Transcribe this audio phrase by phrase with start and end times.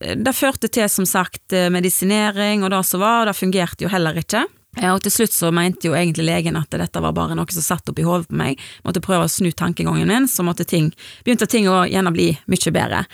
[0.00, 3.92] det førte til som sagt eh, medisinering og det som var, og det fungerte jo
[3.92, 4.44] heller ikke.
[4.76, 7.64] Eh, Og til slutt så mente jo egentlig legen at dette var bare noe som
[7.64, 10.92] satt oppi hodet på meg, måtte prøve å snu tankegangen min, så ting,
[11.24, 13.06] begynte ting å gjerne bli mye bedre.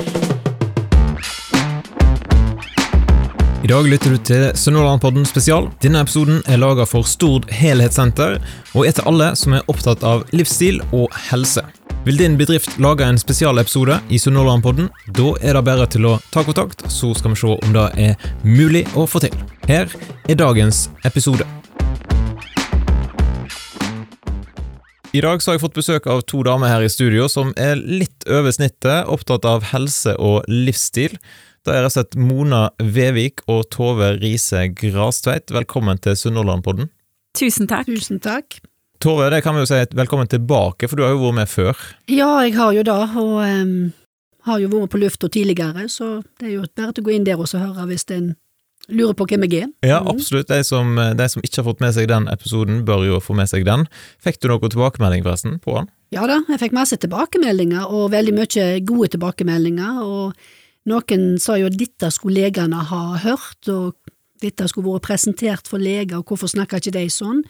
[3.62, 5.69] I dag lytter du til Sunnhordlandpodden spesial.
[5.85, 8.41] Denne episoden er laga for Stord helhetssenter,
[8.75, 11.62] og er til alle som er opptatt av livsstil og helse.
[12.03, 14.89] Vil din bedrift lage en spesialepisode i Sunnhordlandpodden?
[15.14, 18.25] Da er det bare til å ta kontakt, så skal vi se om det er
[18.43, 19.36] mulig å få til.
[19.68, 19.86] Her
[20.26, 21.46] er dagens episode.
[25.14, 27.79] I dag så har jeg fått besøk av to damer her i studio som er
[27.79, 31.14] litt over snittet opptatt av helse og livsstil.
[31.62, 35.55] Da er rett og slett Mona Vevik og Tove Riise Grastveit.
[35.55, 36.91] Velkommen til Sunnhordlandpodden.
[37.39, 37.87] Tusen takk.
[37.87, 38.59] Tusen takk.
[39.02, 41.78] Tove, det kan vi jo si velkommen tilbake, for du har jo vært med før.
[42.12, 43.72] Ja, jeg har jo det, og um,
[44.47, 47.27] har jo vært på lufta tidligere, så det er jo bare til å gå inn
[47.27, 48.28] der og så høre hvis en
[48.91, 49.72] lurer på hvem jeg er.
[49.86, 50.08] Ja, Mhm.
[50.14, 50.48] absolutt.
[50.48, 53.48] De som, de som ikke har fått med seg den episoden, bør jo få med
[53.50, 53.86] seg den.
[54.22, 55.89] Fikk du noe tilbakemelding forresten på den?
[56.12, 60.34] Ja da, jeg fikk masse tilbakemeldinger, og veldig mye gode tilbakemeldinger, og
[60.87, 63.94] noen sa jo at dette skulle legene ha hørt, og
[64.42, 67.42] dette skulle vært presentert for leger, og hvorfor snakker ikke de sånn?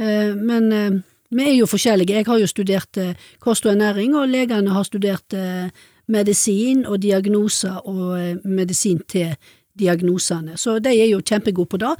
[0.00, 0.90] Eh, Men eh,
[1.30, 2.16] vi er jo forskjellige.
[2.16, 5.34] Jeg har jo studert eh, kost og ernæring, og legene har studert
[6.10, 9.36] medisin og diagnoser og medisin til
[9.78, 11.92] diagnosene, så de er jo kjempegode på det.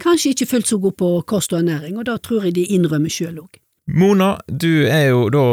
[0.00, 3.12] Kanskje ikke fullt så gode på kost og ernæring, og det tror jeg de innrømmer
[3.12, 3.58] sjøl òg.
[3.88, 5.44] Mona, du er jo da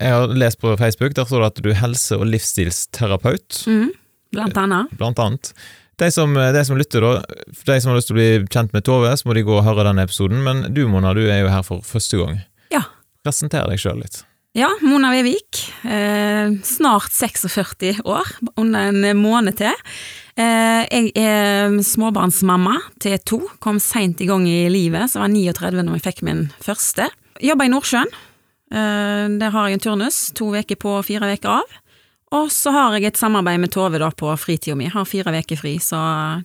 [0.00, 3.90] Jeg har lest på Facebook, der står det at du er helse- og livsstilsterapeut, Mm,
[4.32, 4.86] blant annet.
[4.98, 5.52] blant annet.
[5.96, 8.84] De som, de som lytter, da, de som har lyst til å bli kjent med
[8.84, 11.52] Tove, så må de gå og høre denne episoden, men du Mona, du er jo
[11.52, 12.42] her for første gang.
[12.74, 12.82] Ja.
[13.24, 14.20] Presenter deg sjøl litt.
[14.56, 15.62] Ja, Mona Vevik.
[15.84, 19.72] Eh, snart 46 år, under en måned til.
[20.36, 25.34] Eh, jeg er småbarnsmamma til to, kom seint i gang i livet, så jeg var
[25.60, 27.08] 39 når jeg fikk min første.
[27.44, 28.16] Jobba i Nordsjøen.
[28.72, 31.76] Eh, der har jeg en turnus, to uker på, fire uker av.
[32.34, 35.56] Og så har jeg et samarbeid med Tove da på fritida mi, har fire uker
[35.60, 35.96] fri, så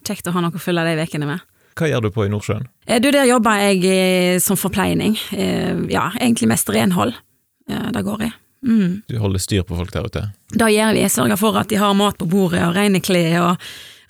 [0.06, 1.40] kjekt å ha noe å fylle de ukene med.
[1.80, 2.68] Hva gjør du på i Nordsjøen?
[2.86, 5.16] Eh, Du, der jobber jeg eh, som forpleining.
[5.31, 7.14] Eh, Ja, egentlig mest renhold.
[7.72, 8.34] Det går jeg.
[8.68, 9.02] Mm.
[9.08, 10.22] Du holder styr på folk der ute?
[10.52, 11.06] Det gjør vi.
[11.09, 13.58] Sørger for at de har mat på bordet og rene klær og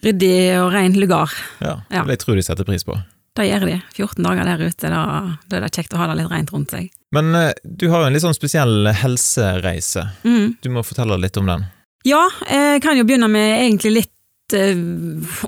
[0.04, 1.30] ryddig og ren lugar.
[1.62, 2.04] Ja, Ja.
[2.04, 2.98] det tror jeg de setter pris på.
[3.41, 3.78] Det gjør de.
[3.97, 5.03] 14 dager der ute, da,
[5.50, 6.90] da er det kjekt å ha det litt rent rundt seg.
[7.16, 10.07] Men eh, du har jo en litt sånn spesiell helsereise.
[10.24, 10.57] Mm.
[10.62, 11.66] Du må fortelle litt om den.
[12.07, 14.78] Ja, jeg kan jo begynne med egentlig litt eh,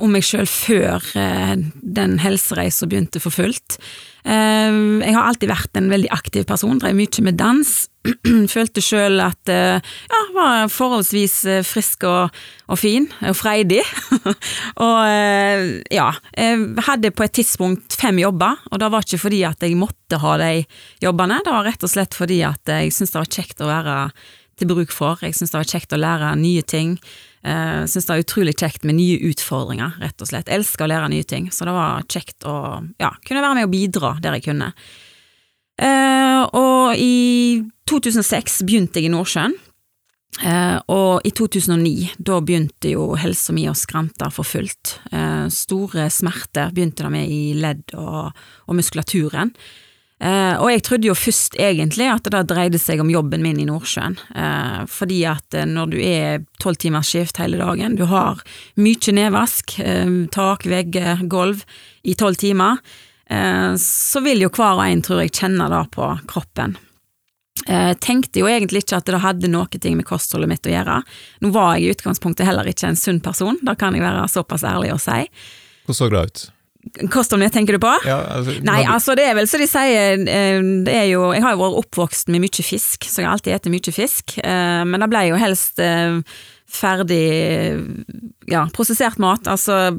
[0.01, 3.79] om meg sjøl før eh, den helsereisa begynte for fullt.
[4.25, 4.73] Eh,
[5.05, 7.73] jeg har alltid vært en veldig aktiv person, drev mye med dans.
[8.53, 12.35] Følte sjøl at eh, ja, var forholdsvis eh, frisk og,
[12.67, 13.81] og fin, og freidig.
[14.85, 19.43] og eh, ja, jeg hadde på et tidspunkt fem jobber, og det var ikke fordi
[19.47, 20.53] at jeg måtte ha de
[21.03, 23.97] jobbene, det var rett og slett fordi at jeg syntes det var kjekt å være
[24.59, 25.21] til bruk for.
[25.23, 26.97] Jeg syns det var kjekt å lære nye ting.
[27.43, 30.51] Jeg syns det er utrolig kjekt med nye utfordringer, rett og slett.
[30.51, 32.57] Elsker å lære nye ting, så det var kjekt å
[33.01, 34.69] ja, kunne være med og bidra der jeg kunne.
[35.83, 39.55] Eh, og i 2006 begynte jeg i Nordsjøen.
[40.41, 44.97] Eh, og i 2009, da begynte jo helsa mi å skrante for fullt.
[45.13, 48.31] Eh, store smerter begynte det med i ledd og,
[48.65, 49.53] og muskulaturen.
[50.23, 53.67] Eh, og jeg trodde jo først egentlig at det dreide seg om jobben min i
[53.67, 58.39] Nordsjøen, eh, fordi at når du er tolv timers skift hele dagen, du har
[58.79, 61.65] mye nedvask, eh, tak, vegger, gulv
[62.07, 62.79] i tolv timer,
[63.79, 66.75] så vil jo hver og en, tror jeg, kjenne det på kroppen.
[67.67, 70.97] Jeg tenkte jo egentlig ikke at det hadde noe med kostholdet mitt å gjøre.
[71.45, 74.65] Nå var jeg i utgangspunktet heller ikke en sunn person, da kan jeg være såpass
[74.67, 75.21] ærlig å si.
[75.85, 76.43] Hvordan så det ut?
[77.13, 77.91] Kostholdet mitt tenker du på?
[78.03, 81.29] Ja, altså, Nei, du- altså det er vel så de sier eh, Det er jo
[81.31, 84.33] Jeg har jo vært oppvokst med mye fisk, så jeg har alltid spist mye fisk.
[84.43, 86.19] eh, Men det ble jo helst eh,
[86.67, 87.23] ferdig
[88.51, 89.47] Ja, prosessert mat.
[89.47, 89.93] Altså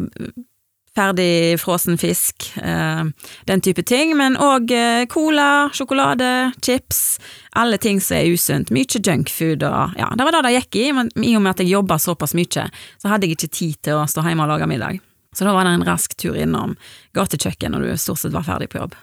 [0.95, 3.05] ferdig frossen fisk, eh,
[3.51, 4.17] den type ting.
[4.17, 4.73] Men òg
[5.13, 7.19] cola, sjokolade, chips.
[7.53, 8.71] Alle ting som er usunt.
[8.75, 11.65] Mye junkfood og Ja, det var det det gikk i, men i og med at
[11.65, 12.69] jeg jobba såpass mye,
[12.99, 15.01] så hadde jeg ikke tid til å stå hjemme og lage middag.
[15.35, 16.77] Så da var det en rask tur innom
[17.17, 18.95] gatekjøkken når du stort sett var ferdig på jobb.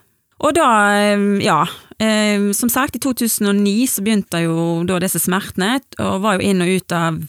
[0.41, 0.67] Og da,
[0.97, 1.67] eh, ja,
[1.99, 6.61] eh, som sagt, i 2009 så begynte jo da disse smertene, og var jo inn
[6.61, 7.19] og ut av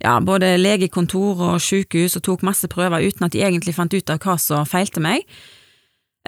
[0.00, 4.12] ja, både legekontor og sykehus og tok masse prøver uten at de egentlig fant ut
[4.12, 5.26] av hva som feilte meg.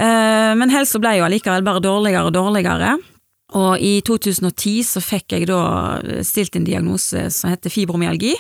[0.01, 2.99] Eh, Men helsa ble jo allikevel bare dårligere og dårligere.
[3.53, 8.33] Og i 2010 så fikk jeg da stilt en diagnose som heter fibromyalgi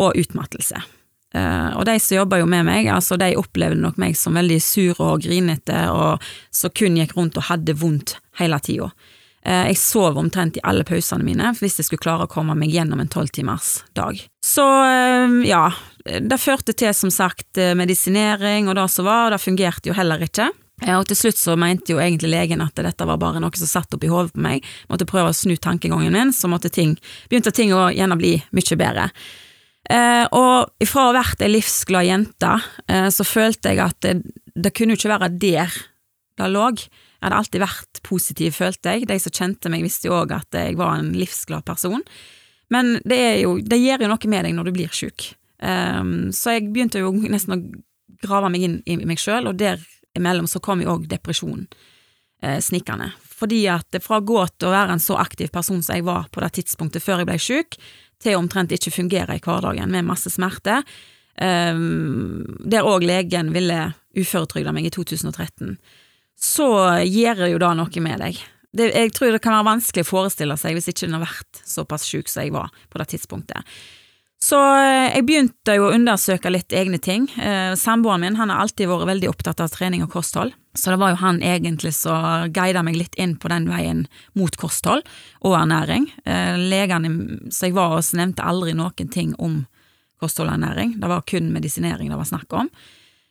[0.00, 0.80] og utmattelse.
[1.36, 4.60] Eh, og de som jobba jo med meg, altså de opplevde nok meg som veldig
[4.62, 6.24] sur og grinete, og
[6.54, 8.88] som kun gikk rundt og hadde vondt hele tida.
[9.46, 12.74] Eh, jeg sov omtrent i alle pausene mine hvis jeg skulle klare å komme meg
[12.74, 14.18] gjennom en tolvtimers dag.
[14.44, 15.68] Så eh, ja,
[16.02, 20.22] det førte til som sagt medisinering og det som var, og det fungerte jo heller
[20.26, 20.50] ikke.
[20.92, 23.96] Og til slutt så mente jo egentlig legen at dette var bare noe som satt
[23.96, 26.98] opp i hodet på meg, måtte prøve å snu tankegangen min, så ting,
[27.30, 29.08] begynte ting å gjerne bli mye bedre.
[29.86, 32.52] Eh, og ifra å ha vært ei livsglad jente,
[32.90, 34.16] eh, så følte jeg at det,
[34.54, 35.76] det kunne jo ikke være der
[36.40, 36.68] det lå.
[36.76, 39.08] Jeg hadde alltid vært positiv, følte jeg.
[39.08, 42.04] De som kjente meg, visste jo òg at jeg var en livsglad person.
[42.72, 45.30] Men det, jo, det gjør jo noe med deg når du blir sjuk.
[45.62, 47.60] Um, så jeg begynte jo nesten å
[48.22, 51.66] grave meg inn i meg sjøl, og derimellom så kom jo òg depresjonen
[52.42, 53.10] eh, snikende.
[53.36, 56.30] Fordi at fra å gå til å være en så aktiv person som jeg var
[56.32, 57.76] på det tidspunktet før jeg ble sjuk,
[58.22, 60.80] til omtrent ikke fungere i hverdagen med masse smerte,
[61.36, 65.76] um, der òg legen ville uføretrygde meg i 2013,
[66.38, 66.68] så
[67.02, 68.40] gjør det jo da noe med deg.
[68.76, 71.62] Det, jeg tror det kan være vanskelig å forestille seg hvis ikke den har vært
[71.64, 73.76] såpass sjuk som jeg var på det tidspunktet.
[74.42, 77.24] Så eh, jeg begynte jo å undersøke litt egne ting.
[77.40, 81.00] Eh, samboeren min han har alltid vært veldig opptatt av trening og kosthold, så det
[81.00, 84.04] var jo han egentlig som guida meg litt inn på den veien
[84.36, 85.06] mot kosthold
[85.40, 86.10] og ernæring.
[86.28, 87.14] Eh, legene
[87.48, 89.62] som jeg var hos, nevnte aldri noen ting om
[90.20, 92.70] kosthold og ernæring, det var kun medisinering det var snakk om.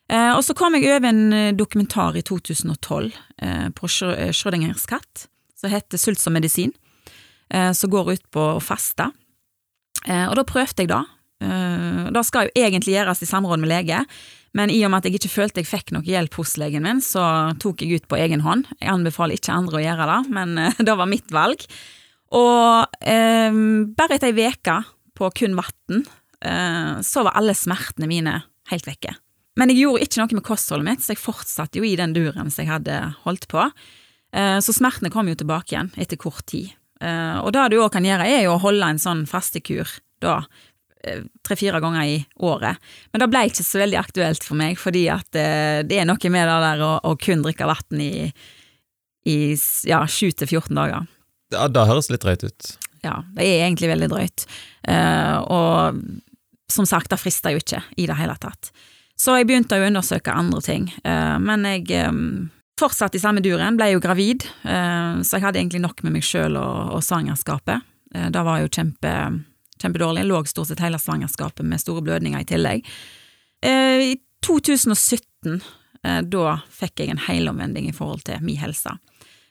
[0.05, 3.07] Og så kom jeg over en dokumentar i 2012
[3.73, 5.23] på Schrødingers katt,
[5.57, 6.75] som heter Sult som medisin,
[7.49, 9.07] som går ut på å faste.
[10.05, 11.03] Eh, og da prøvde jeg det.
[11.45, 14.01] Eh, det skal jo egentlig gjøres i samråd med lege,
[14.55, 17.01] men i og med at jeg ikke følte jeg fikk noe hjelp hos legen min,
[17.03, 18.69] så tok jeg ut på egen hånd.
[18.79, 21.65] Jeg anbefaler ikke andre å gjøre det, men eh, det var mitt valg.
[22.35, 23.61] Og eh,
[23.97, 24.79] bare etter ei uke
[25.15, 26.05] på kun vann,
[26.43, 28.39] eh, så var alle smertene mine
[28.71, 29.15] helt vekke.
[29.55, 32.51] Men jeg gjorde ikke noe med kostholdet mitt, så jeg fortsatte jo i den duren
[32.51, 33.63] som jeg hadde holdt på.
[34.35, 36.73] Eh, så smertene kom jo tilbake igjen etter kort tid.
[37.03, 39.89] Uh, og det du òg kan gjøre, er jo å holde en sånn fastekur
[40.23, 40.37] da
[41.03, 42.15] eh, tre-fire ganger i
[42.47, 42.79] året.
[43.11, 46.47] Men det ble ikke så veldig aktuelt for meg, fordi at det er noe med
[46.49, 48.31] det der å, å kun drikke vann i,
[49.27, 49.37] i
[49.91, 51.05] ja, 7-14 dager.
[51.53, 52.71] Ja, det høres litt drøyt ut.
[53.05, 54.47] Ja, det er egentlig veldig drøyt.
[55.51, 55.99] Og
[56.71, 58.71] som sagt, det frister jo ikke i det hele tatt.
[59.15, 63.93] Så jeg begynte å undersøke andre ting, men jeg fortsatte Fortsatt i samme duren, ble
[63.93, 67.85] jo gravid, eh, så jeg hadde egentlig nok med meg sjøl og, og svangerskapet.
[68.11, 69.13] Eh, det var jo kjempe,
[69.79, 70.25] kjempedårlig.
[70.25, 72.89] Jeg lå stort sett hele svangerskapet med store blødninger i tillegg.
[73.63, 75.61] Eh, I 2017,
[76.29, 78.91] da fikk jeg en helomvending i forhold til min helse.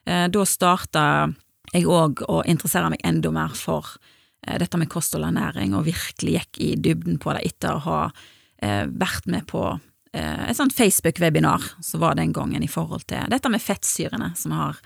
[0.07, 1.03] Da starta
[1.73, 3.97] jeg òg å interessere meg enda mer for
[4.39, 7.99] dette med kost og ernæring, og virkelig gikk i dybden på det etter å ha
[8.89, 9.67] vært med på
[10.15, 14.53] Eh, et sånt Facebook-webinar som var den gangen i forhold til dette med fettsyrene, som
[14.53, 14.77] jeg har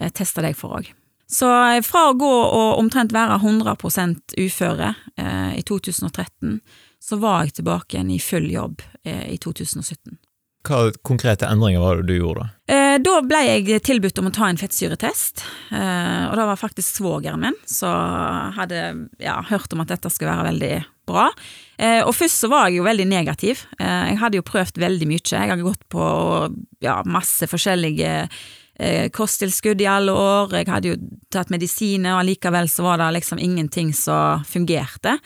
[0.00, 0.90] eh, testa deg for òg.
[1.32, 3.72] Så eh, fra å gå og omtrent være 100
[4.36, 6.60] uføre eh, i 2013,
[7.00, 10.18] så var jeg tilbake igjen i full jobb eh, i 2017.
[10.66, 12.48] Hva konkrete endringer var det du gjorde da?
[12.74, 16.98] Eh, da ble jeg tilbudt om å ta en fettsyretest, eh, og det var faktisk
[16.98, 18.82] svogeren min som hadde
[19.22, 20.74] ja, hørt om at dette skulle være veldig
[21.06, 21.28] bra.
[21.78, 23.62] Eh, og først så var jeg jo veldig negativ.
[23.78, 25.22] Eh, jeg hadde jo prøvd veldig mye.
[25.30, 26.06] Jeg hadde gått på
[26.82, 30.56] ja, masse forskjellige eh, kosttilskudd i alle år.
[30.58, 31.00] Jeg hadde jo
[31.32, 35.18] tatt medisiner, og allikevel så var det liksom ingenting som fungerte.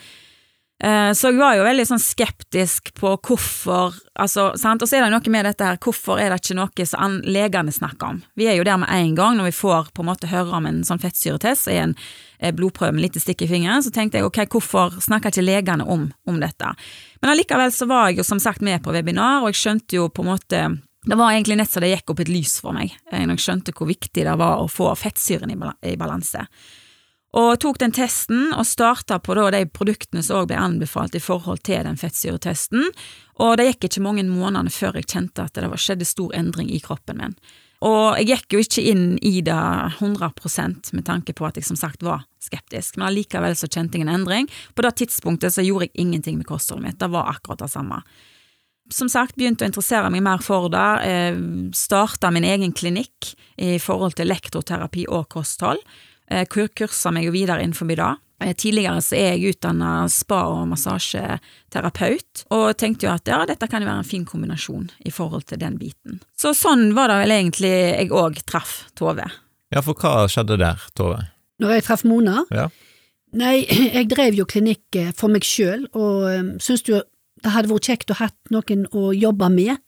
[0.80, 4.46] Eh, så jeg var jo veldig sånn skeptisk på hvorfor altså?
[4.54, 7.75] Og så er det noe med dette her, hvorfor er det ikke noe som legene
[7.75, 8.22] snakker om?
[8.40, 10.68] Vi er jo der med en gang når vi får på en måte høre om
[10.70, 11.92] en sånn fettsyretest i en
[12.38, 15.84] eh, blodprøve med lite stikk i fingeren, så tenkte jeg ok, hvorfor snakker ikke legene
[15.84, 16.72] om, om dette?
[17.20, 20.08] Men allikevel så var jeg jo som sagt med på webinar, og jeg skjønte jo
[20.08, 20.68] på en måte
[21.00, 23.46] det var egentlig nett så det gikk opp et lys for meg, eh, når jeg
[23.46, 26.49] skjønte hvor viktig det var å få fettsyren i balanse.
[27.38, 31.62] Og tok den testen og starta på de produktene som også ble anbefalt i forhold
[31.66, 32.88] til den fettsyretesten,
[33.40, 36.80] og det gikk ikke mange månedene før jeg kjente at det skjedde stor endring i
[36.82, 37.37] kroppen min.
[37.87, 41.78] Og jeg gikk jo ikke inn i det 100% med tanke på at jeg som
[41.80, 44.50] sagt var skeptisk, men allikevel så kjente jeg en endring.
[44.75, 48.02] På det tidspunktet så gjorde jeg ingenting med kostholdet mitt, det var akkurat det samme.
[48.90, 51.38] Som sagt, begynte å interessere meg mer for det, eh,
[51.72, 55.78] starta min egen klinikk i forhold til elektroterapi og kosthold
[56.50, 58.10] kurser meg jo videre innenfor det.
[58.40, 63.68] Eh, tidligere så er jeg utdanna spa- og massasjeterapeut, og tenkte jo at ja, dette
[63.68, 66.22] kan jo være en fin kombinasjon i forhold til den biten.
[66.40, 69.28] Så sånn var det vel egentlig jeg òg traff Tove.
[69.70, 71.20] Ja, for hva skjedde der, Tove?
[71.60, 72.46] Når jeg traff Mona?
[72.54, 72.70] Ja.
[73.37, 73.66] Nei,
[73.99, 77.02] jeg drev jo klinikk eh, for meg sjøl, og syntes jo
[77.40, 79.78] det hadde vært kjekt å ha noen å jobbe med.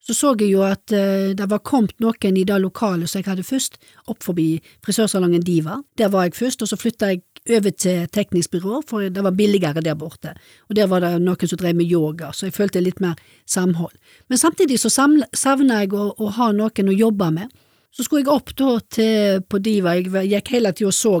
[0.00, 3.28] Så så jeg jo at uh, det var kommet noen i det lokalet som jeg
[3.28, 3.76] hadde først,
[4.08, 5.82] opp forbi frisørsalongen Diva.
[5.98, 7.22] Der var jeg først, og så flytta jeg
[7.58, 10.34] over til teknisk byrå, for det var billigere der borte.
[10.68, 13.94] Og der var det noen som drev med yoga, så jeg følte litt mer samhold.
[14.28, 17.54] Men samtidig så savna jeg å, å, ha noen å jobbe med.
[17.90, 21.14] Så skulle jeg opp da til, på Diva, jeg gikk hele tida og så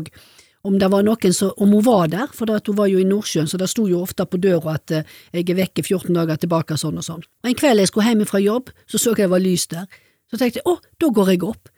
[0.66, 3.48] om det var noen som, om hun var der, for hun var jo i Nordsjøen,
[3.50, 6.76] så det sto jo ofte på døra at uh, jeg er vekke 14 dager tilbake,
[6.76, 7.24] sånn og sånn.
[7.44, 9.86] Og En kveld jeg skulle hjem fra jobb, så så jeg det var lys der.
[10.28, 11.70] Så tenkte jeg å, da går jeg opp.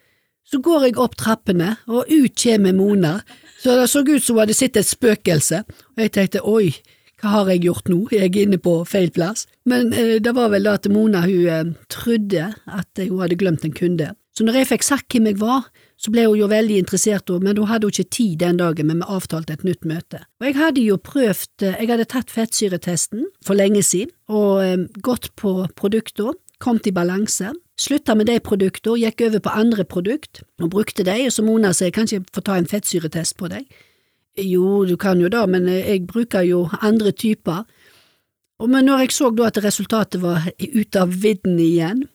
[0.50, 3.20] Så går jeg opp trappene, og ut kommer Mona,
[3.60, 5.62] så det så ut som hun hadde sett et spøkelse,
[5.94, 6.72] og jeg tenkte oi,
[7.20, 9.44] hva har jeg gjort nå, jeg er inne på feil plass.
[9.68, 13.66] Men eh, det var vel da at Mona hun eh, trodde at hun hadde glemt
[13.66, 14.14] en kunde.
[14.32, 15.68] Så når jeg fikk sagt hvem jeg var,
[16.00, 19.02] så ble hun jo veldig interessert, men hun hadde jo ikke tid den dagen, men
[19.02, 20.22] vi avtalte et nytt møte.
[20.40, 24.86] Og jeg hadde jo prøvd, eh, jeg hadde tatt fettsyretesten for lenge siden, og eh,
[25.04, 30.42] gått på produkter, kommet i balanse, slutta med de produktene, gikk over på andre produkt,
[30.60, 33.52] og brukte de, og så Mona sa jeg kan ikke få ta en fettsyretest på
[33.52, 33.68] deg.
[34.40, 37.68] Jo, du kan jo da, men eh, jeg bruker jo andre typer.
[38.60, 42.06] Og men når jeg så da at resultatet var ute av vidden igjen,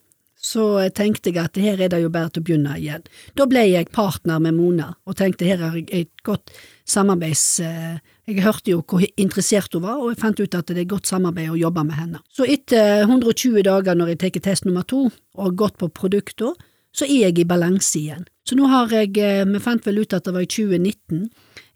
[0.46, 3.06] så tenkte jeg at her er det jo bare til å begynne igjen.
[3.38, 6.54] Da ble jeg partner med Mona, og tenkte her er et godt
[6.86, 7.48] samarbeids...
[7.66, 10.88] Eh, jeg hørte jo hvor interessert hun var, og jeg fant ut at det er
[10.90, 12.22] godt samarbeid å jobbe med henne.
[12.34, 15.04] Så etter 120 dager når jeg tar test nummer to,
[15.38, 16.56] og har gått på produkter,
[16.96, 18.26] så er jeg i balanse igjen.
[18.46, 21.28] Så nå har jeg, eh, vi fant vel ut at det var i 2019,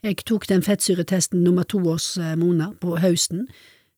[0.02, 3.46] jeg tok den fettsyretesten nummer to hos eh, Mona på høsten,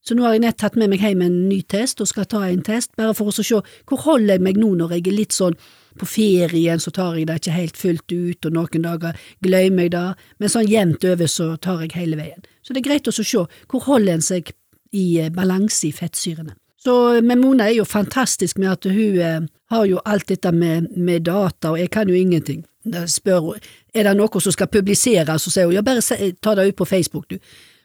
[0.02, 2.42] så nå har jeg nett tatt med meg hjem en ny test, og skal ta
[2.48, 5.36] en test, bare for å se hvor holder jeg meg nå når jeg er litt
[5.36, 5.58] sånn
[5.98, 9.94] på ferien, så tar jeg det ikke helt fullt ut, og noen dager glemmer jeg
[9.94, 10.08] det,
[10.40, 12.42] men sånn jevnt over så tar jeg hele veien.
[12.62, 14.52] Så det er greit å se hvor holder en seg
[14.92, 16.56] i eh, balanse i fettsyrene.
[16.82, 19.40] Så men Mona er jo fantastisk med at hun eh,
[19.70, 22.64] har jo alt dette med, med, data, og jeg kan jo ingenting.
[22.82, 26.02] Da spør hun er det noe som skal publiseres, så sier hun ja, bare
[26.42, 27.38] ta det ut på Facebook, du.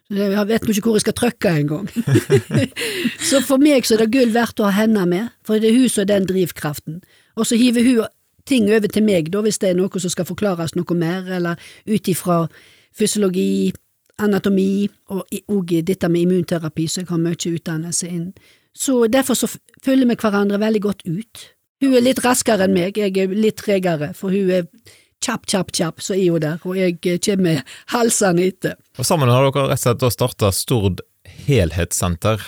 [0.10, 1.90] Jeg vet ikke hvor jeg skal trykke engang.
[3.30, 5.82] så for meg så er det gull verdt å ha henne med, for det er
[5.82, 7.02] hun som er den drivkraften.
[7.36, 8.06] Og så hiver hun
[8.48, 11.60] ting over til meg, da, hvis det er noe som skal forklares noe mer, eller
[11.90, 12.46] ut ifra
[12.96, 13.74] fysiologi,
[14.24, 18.32] anatomi og, òg dette med immunterapi, så jeg har mye utdannelse inn.
[18.78, 19.50] Så derfor så
[19.84, 21.44] følger vi hverandre veldig godt ut.
[21.82, 24.66] Hun er litt raskere enn meg, jeg er litt tregere, for hun er
[25.28, 28.78] kjapp, kjapp, kjapp, så er hun der, og jeg eh, kommer halsende etter.
[28.98, 31.04] Og Sammen har dere rett og slett starta Stord
[31.48, 32.42] helhetssenter.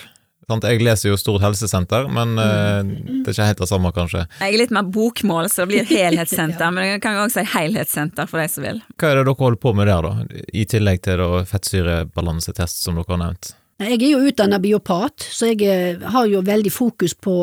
[0.49, 4.23] Jeg leser jo Stord helsesenter, men uh, det er ikke helt det samme, kanskje.
[4.39, 6.71] Jeg er litt mer bokmål, så det blir helhetssenter, ja.
[6.73, 8.81] men jeg kan jo også si helhetssenter for de som vil.
[8.95, 11.21] Hva er det dere holder på med der, da, i tillegg til
[11.51, 13.53] fettsyrebalansetest som dere har nevnt?
[13.79, 17.35] Jeg er jo utdannet biopat, så jeg eh, har jo veldig fokus på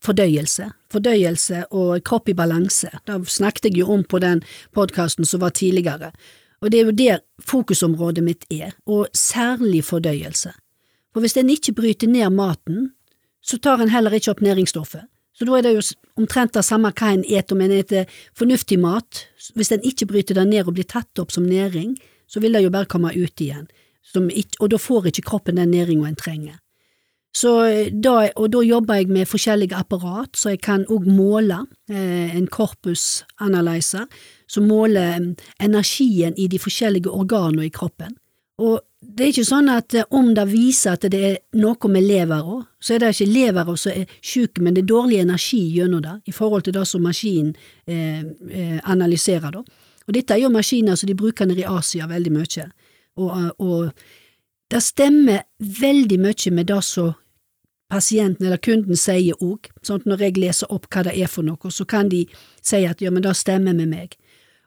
[0.00, 2.90] fordøyelse fordøyelse og kropp i balanse.
[3.08, 4.42] Da snakket jeg jo om på den
[4.76, 6.12] podkasten som var tidligere,
[6.62, 10.52] og det er jo der fokusområdet mitt er, og særlig fordøyelse.
[11.12, 12.92] For hvis en ikke bryter ned maten,
[13.42, 15.08] så tar en heller ikke opp næringsstoffet.
[15.34, 15.82] Så da er det jo
[16.20, 18.06] omtrent det samme hva en eter, om en eter
[18.38, 19.24] fornuftig mat.
[19.56, 21.96] Hvis en ikke bryter det ned og blir tatt opp som næring,
[22.30, 23.66] så vil det jo bare komme ut igjen,
[24.14, 26.61] og da får ikke kroppen den næringa en trenger.
[27.32, 32.36] Eh, da, og da jobber jeg med forskjellige apparat, så jeg kan òg måle eh,
[32.36, 34.04] en korpusanalyzer
[34.46, 35.30] som måler mm,
[35.64, 38.12] energien i de forskjellige organene i kroppen.
[38.60, 42.04] Og det er ikke sånn at eh, om det viser at det er noe med
[42.04, 46.04] levera, så er det ikke levera som er sjuk, men det er dårlig energi gjennom
[46.04, 47.54] det, i forhold til det som maskinen
[47.86, 48.20] eh,
[48.52, 49.56] eh, analyserer.
[49.56, 49.64] da.
[50.06, 52.68] Og dette er jo maskiner som de bruker nede i Asia veldig mye,
[53.16, 53.90] og, og
[54.72, 57.12] det stemmer veldig mye med det som
[57.92, 61.70] pasienten eller kunden sier òg, sånn når jeg leser opp hva det er for noe,
[61.70, 62.24] så kan de
[62.64, 64.16] si at ja, men det stemmer med meg.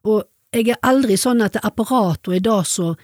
[0.05, 2.95] Og jeg er aldri sånn at apparatet er det som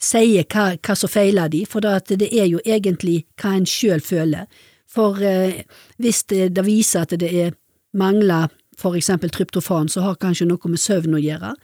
[0.00, 4.02] sier hva, hva som feiler de, for det, det er jo egentlig hva en sjøl
[4.04, 4.48] føler.
[4.90, 5.62] For eh,
[6.02, 7.54] hvis det, det, viser at det er
[7.94, 8.50] mangler
[8.80, 11.54] for eksempel tryptofan, så har kanskje noe med søvn å gjøre,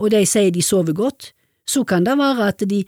[0.00, 1.32] og de sier de sover godt,
[1.68, 2.84] så kan det være at de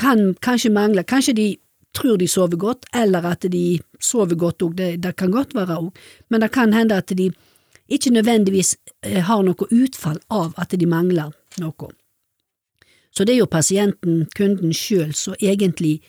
[0.00, 1.48] kan kanskje mangle, kanskje de
[1.94, 5.78] tror de sover godt, eller at de sover godt òg, det, det, kan godt være
[5.78, 5.96] òg,
[6.30, 7.32] men det kan hende at de
[7.88, 11.88] ikke nødvendigvis eh, har noe utfall av at de mangler noe.
[13.10, 16.00] Så det er jo pasienten, kunden sjøl, som egentlig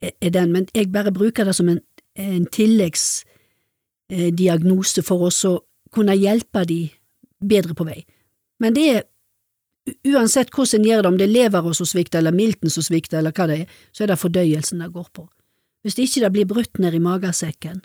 [0.00, 1.80] er den, men jeg bare bruker det som en,
[2.16, 6.90] en tilleggsdiagnose for oss å kunne hjelpe de
[7.40, 8.04] bedre på vei.
[8.60, 9.02] Men det er
[10.06, 13.18] uansett hvordan en gjør det, om det er leveren som svikter, eller milten som svikter,
[13.18, 15.26] eller hva det er, så er det fordøyelsen det går på.
[15.82, 17.80] Hvis det ikke det blir brutt ned i magesekken,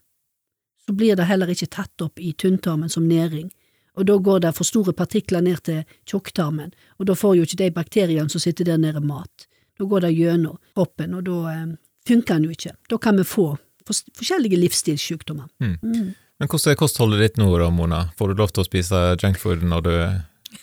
[0.85, 3.49] så blir det heller ikke tatt opp i tynntarmen som næring,
[3.95, 7.61] og da går det for store partikler ned til tjukktarmen, og da får jo ikke
[7.63, 9.47] de bakteriene som sitter der nede, mat.
[9.79, 11.65] Da går det gjennom kroppen, og da eh,
[12.07, 12.75] funker den jo ikke.
[12.91, 13.47] Da kan vi få
[13.87, 15.47] forskjellige livsstilssykdommer.
[15.63, 15.77] Mm.
[15.83, 16.13] Mm.
[16.39, 18.01] Men hvordan er kostholdet ditt nå da, Mona?
[18.19, 19.93] Får du lov til å spise junkfood når du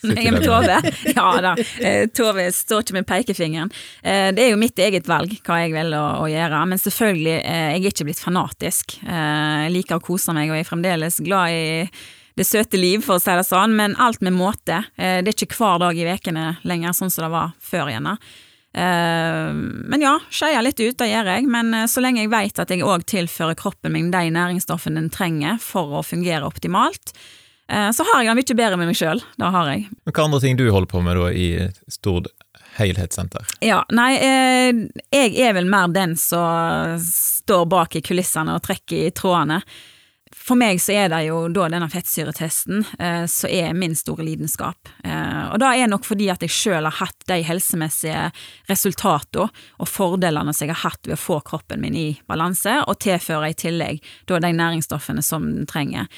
[0.01, 0.79] er med Tove?
[1.13, 3.71] Ja da, eh, Tove står ikke med pekefingeren.
[4.03, 7.35] Eh, det er jo mitt eget valg hva jeg velger å, å gjøre, men selvfølgelig,
[7.39, 8.97] eh, jeg er ikke blitt fanatisk.
[9.03, 11.89] Jeg liker å kose meg og er fremdeles glad i
[12.33, 14.79] det søte liv, for å si det sånn, men alt med måte.
[14.97, 18.09] Det er ikke hver dag i vekene lenger, sånn som det var før igjen.
[18.73, 22.81] Men ja, skeia litt ut, det gjør jeg, men så lenge jeg vet at jeg
[22.81, 27.13] òg tilfører kroppen min de næringsstoffene den trenger for å fungere optimalt,
[27.67, 29.21] så har jeg det mye bedre med meg sjøl.
[29.39, 29.51] Det
[30.11, 31.47] Hva andre ting du holder på med da i
[31.91, 32.27] Stord
[32.77, 33.45] helhetssenter?
[33.59, 34.75] Ja, nei, eh,
[35.13, 39.61] jeg er vel mer den som står bak i kulissene og trekker i trådene.
[40.33, 44.89] For meg så er det jo da denne fettsyretesten eh, som er min store lidenskap.
[45.05, 48.25] Og da er nok fordi at jeg sjøl har hatt de helsemessige
[48.67, 49.45] resultatene
[49.77, 53.53] og fordelene som jeg har hatt ved å få kroppen min i balanse, og tilføre
[53.53, 56.09] i tillegg da de næringsstoffene som den trenger.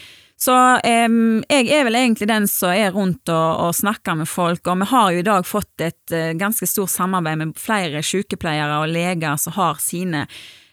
[0.45, 4.67] Så um, jeg er vel egentlig den som er rundt og, og, snakker med folk,
[4.67, 8.81] og vi har jo i dag fått et uh, ganske stort samarbeid med flere sykepleiere
[8.83, 10.25] og leger som har sine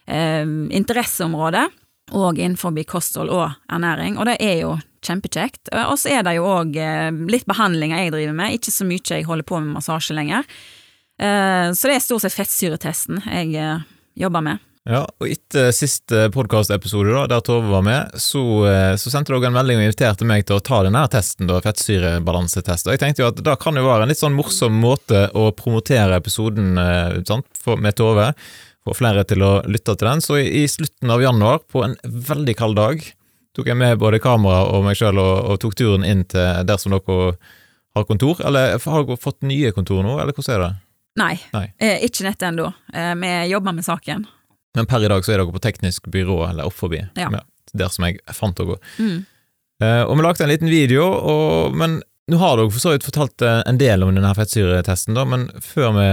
[0.05, 1.71] um, interesseområder,
[2.13, 5.71] og innenfor kosthold og ernæring, og det er jo kjempekjekt.
[5.87, 9.01] Og så er det jo òg uh, litt behandlinger jeg driver med, ikke så mye
[9.09, 10.45] jeg holder på med massasje lenger.
[11.17, 13.89] Uh, så det er stort sett fettsyretesten jeg eh,
[14.19, 14.61] jobber med.
[14.83, 19.55] Ja, og etter siste podkastepisode, der Tove var med, så, eh, så sendte dere en
[19.55, 22.89] melding og inviterte meg til å ta denne testen, da, fettsyrebalansetest.
[22.89, 25.53] Og jeg tenkte jo at da kan det være en litt sånn morsom måte å
[25.55, 27.47] promotere episoden eh, sant,
[27.79, 28.33] med Tove.
[28.83, 30.25] Få flere til å lytte til den.
[30.25, 33.07] Så i, slutten av januar, på en veldig kald dag,
[33.55, 36.81] tok jeg med både kamera og meg sjøl og, og, tok turen inn til der
[36.81, 37.37] som dere
[37.95, 38.43] har kontor.
[38.43, 40.71] Eller har dere fått nye kontor nå, eller hvordan er det?
[41.23, 41.67] Nei, Nei.
[41.79, 42.73] Eh, ikke nett ennå.
[42.91, 44.27] Eh, vi jobber med saken.
[44.77, 47.29] Men per i dag så er dere på teknisk byrå, eller opp forbi, ja.
[47.73, 48.79] der som jeg fant dere.
[48.97, 49.21] Mm.
[49.83, 51.99] Uh, og vi lagde en liten video, og, men
[52.31, 55.49] nå har dere for så vidt fortalt eh, en del om denne fettsyretesten, da, men
[55.59, 56.05] før vi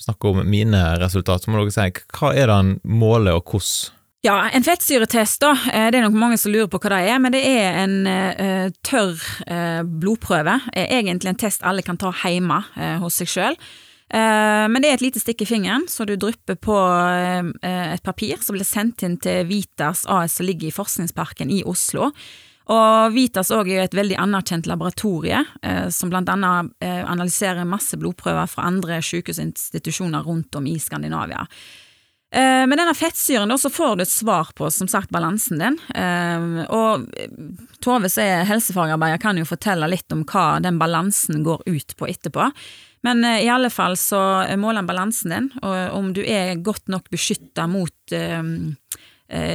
[0.00, 3.98] snakker om mine resultat, så må dere si hva er det en måler, og hvordan?
[4.22, 7.20] Ja, en fettsyretest, da, eh, det er nok mange som lurer på hva det er,
[7.20, 9.18] men det er en uh, tørr
[9.50, 10.60] uh, blodprøve.
[10.78, 12.62] Egentlig en test alle kan ta hjemme
[13.02, 13.58] hos seg sjøl.
[14.12, 18.04] Eh, men det er et lite stikk i fingeren, så du drypper på eh, et
[18.04, 22.10] papir som blir sendt inn til Vitas AS som ligger i Forskningsparken i Oslo.
[22.72, 28.68] Og Vitas er et veldig anerkjent laboratorie, eh, som blant annet analyserer masse blodprøver fra
[28.68, 31.46] andre sykehusinstitusjoner rundt om i Skandinavia.
[32.32, 35.74] Med denne fettsyren så får du et svar på som sagt balansen din.
[36.72, 37.02] Og
[37.84, 42.08] Tove som er helsefagarbeider kan jo fortelle litt om hva den balansen går ut på
[42.08, 42.48] etterpå.
[43.02, 44.20] Men uh, i alle fall så
[44.58, 48.18] måler han balansen din, og om du er godt nok beskytta mot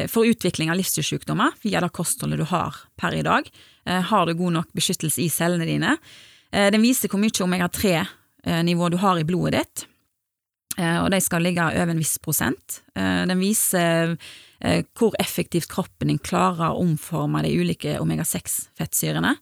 [0.10, 3.46] for utvikling av livsstilssykdommer via det kostholdet du har per i dag.
[3.86, 5.92] har du god nok beskyttelse i cellene dine?
[6.50, 9.84] den viser hvor mye omega-3-nivå du har i blodet ditt,
[10.82, 12.80] og de skal ligge over en viss prosent.
[12.96, 14.16] den viser
[14.98, 19.36] hvor effektivt kroppen din klarer å omforme de ulike omega-6-fettsyrene.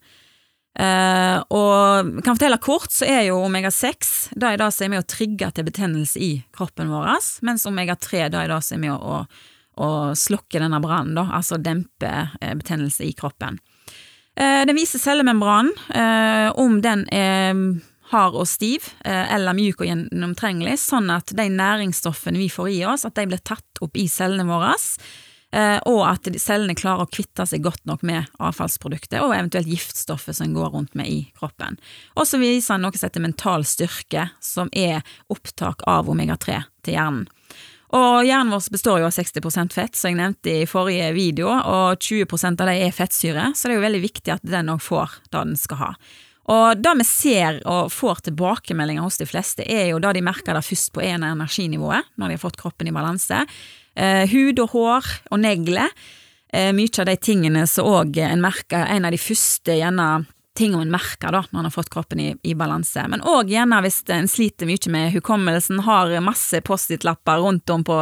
[0.75, 5.05] Uh, og kan fortelle kort, så er jo omega-6 det er det som er med
[5.05, 7.13] å trigge til betennelse i kroppen vår,
[7.47, 9.21] mens omega-3 det er det som er med å,
[9.79, 13.61] å slukke denne brannen, altså dempe uh, betennelse i kroppen.
[14.35, 15.71] Uh, den viser cellemembranen,
[16.59, 17.55] om den er
[18.11, 23.07] hard og stiv eller mjuk og gjennomtrengelig, sånn at de næringsstoffene vi får i oss,
[23.07, 25.24] at de blir tatt opp i cellene våre Eh,
[25.55, 30.51] og at cellene klarer å kvitte seg godt nok med avfallsproduktet og eventuelt giftstoffet som
[30.55, 31.77] går rundt med i kroppen.
[32.19, 34.99] Og så viser han noe som heter mental styrke, som er
[35.31, 37.29] opptak av omega-3 til hjernen.
[37.95, 42.01] Og Hjernen vår består jo av 60% fett, som jeg nevnte i forrige video, og
[42.01, 45.19] 20% av det er fettsyre, så det er jo veldig viktig at den òg får
[45.29, 45.91] det den skal ha.
[46.51, 50.53] Og Det vi ser og får tilbakemeldinger hos de fleste, er jo da de merker
[50.53, 53.45] det først på en energinivået, når de har fått kroppen i balanse.
[53.95, 55.91] Eh, hud og hår og negler.
[56.53, 60.85] Eh, mye av de tingene som òg en merker, en av de første gjerne tingene
[60.85, 63.03] en merker da, når en har fått kroppen i, i balanse.
[63.11, 67.97] Men òg gjerne hvis en sliter mye med hukommelsen, har masse Post-It-lapper rundt om på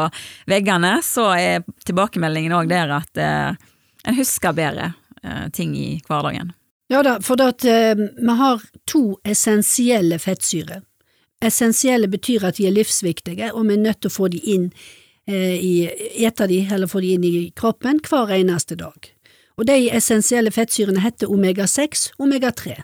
[0.50, 3.56] veggene, så er tilbakemeldingen òg der at eh,
[4.04, 4.92] en husker bedre
[5.24, 6.54] eh, ting i hverdagen.
[6.94, 10.84] Ja da, for at eh, vi har to essensielle fettsyrer.
[11.44, 14.70] Essensielle betyr at de er livsviktige, og vi er nødt til å få de inn
[15.28, 15.88] i,
[16.26, 19.12] eter de eller får de inn i kroppen hver eneste dag.
[19.58, 22.80] Og de essensielle fettsyrene heter omega-6, omega-3.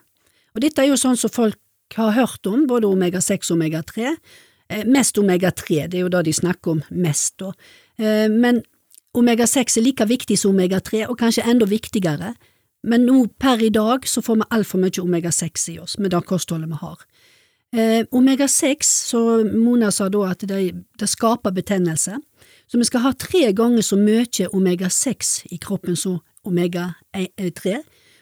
[0.55, 1.57] Og dette er jo sånn som folk
[1.97, 4.13] har hørt om, både omega-6 og omega-3.
[4.69, 7.53] Eh, mest omega-3, det er jo det de snakker om mest, da.
[7.97, 8.61] Eh, men
[9.17, 12.35] omega-6 er like viktig som omega-3, og kanskje enda viktigere.
[12.83, 16.21] Men nå per i dag så får vi altfor mye omega-6 i oss med det
[16.29, 17.01] kostholdet vi har.
[17.69, 22.17] Eh, Omega-6, så Mona sa da at det, det, skaper betennelse,
[22.65, 26.17] så vi skal ha tre ganger så mye omega-6 i kroppen som
[26.49, 27.75] omega-3.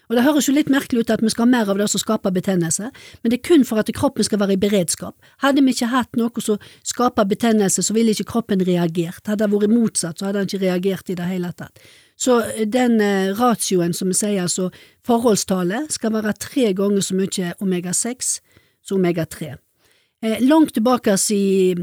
[0.08, 2.00] Og Det høres jo litt merkelig ut at vi skal ha mer av det som
[2.00, 2.92] skaper betennelse,
[3.24, 5.16] men det er kun for at kroppen skal være i beredskap.
[5.44, 9.24] Hadde vi ikke hatt noe som skaper betennelse, så ville ikke kroppen reagert.
[9.28, 11.80] Hadde det vært motsatt, så hadde den ikke reagert i det hele tatt.
[12.20, 14.72] Så den eh, ratioen som vi sier, altså
[15.08, 18.40] forholdstallet, skal være tre ganger så mye omega-6
[18.88, 19.56] som omega-3.
[20.22, 21.76] Eh, langt tilbake i,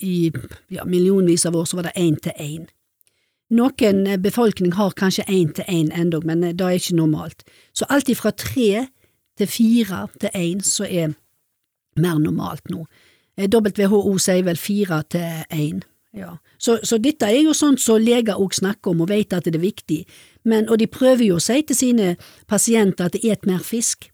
[0.00, 0.32] i
[0.68, 2.66] ja, millionvis av år så var det én til én.
[3.56, 7.44] Noen eh, befolkning har kanskje én til én endog, men eh, det er ikke normalt.
[7.72, 8.86] Så alt fra tre
[9.38, 11.14] til fire til én så er
[11.96, 12.86] mer normalt nå.
[13.36, 15.82] WHO sier vel fire til én.
[16.16, 16.36] Ja.
[16.58, 19.54] Så, så, dette er jo sånt som leger òg snakker om og vet at det
[19.54, 20.04] er viktig,
[20.44, 22.14] men, og de prøver jo å si til sine
[22.48, 24.08] pasienter at de et mer fisk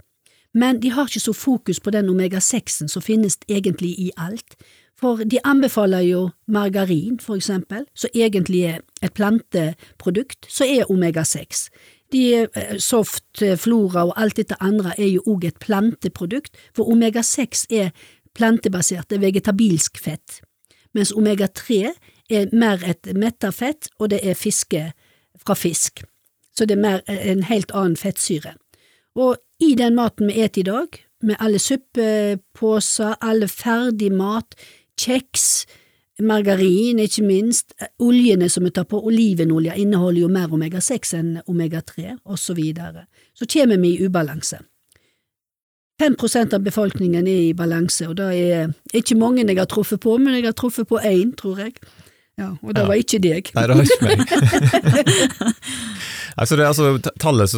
[0.54, 4.56] men de har ikke så fokus på den omega-6-en som finnes egentlig i alt,
[5.02, 11.68] for de anbefaler jo margarin, for eksempel, som egentlig er et planteprodukt, som er omega-6.
[12.12, 16.84] De eh, soft, eh, flora og alt dette andre er jo òg et planteprodukt, for
[16.92, 17.90] omega-6 er
[18.34, 20.40] plantebasert, det er vegetabilsk fett,
[20.94, 21.82] mens omega-3
[22.30, 24.92] er mer et metta fett, og det er fiske
[25.46, 26.04] fra fisk,
[26.56, 28.54] så det er mer en helt annen fettsyre.
[29.18, 34.56] Og i den maten vi spiser i dag, med alle suppeposer, alle ferdig mat,
[34.98, 35.66] kjeks,
[36.22, 37.72] margarin, ikke minst,
[38.02, 43.06] oljene som vi tar på, olivenolje inneholder jo mer omega-6 enn omega-3, og så videre.
[43.34, 44.60] Så kommer vi i ubalanse.
[46.02, 46.16] 5
[46.54, 50.34] av befolkningen er i balanse, og det er ikke mange jeg har truffet på, men
[50.34, 51.76] jeg har truffet på én, tror jeg.
[52.38, 52.86] Ja, og det ja.
[52.88, 53.50] var ikke deg.
[53.54, 55.12] Nei, det var ikke meg.
[56.40, 57.54] altså, det altså tallet,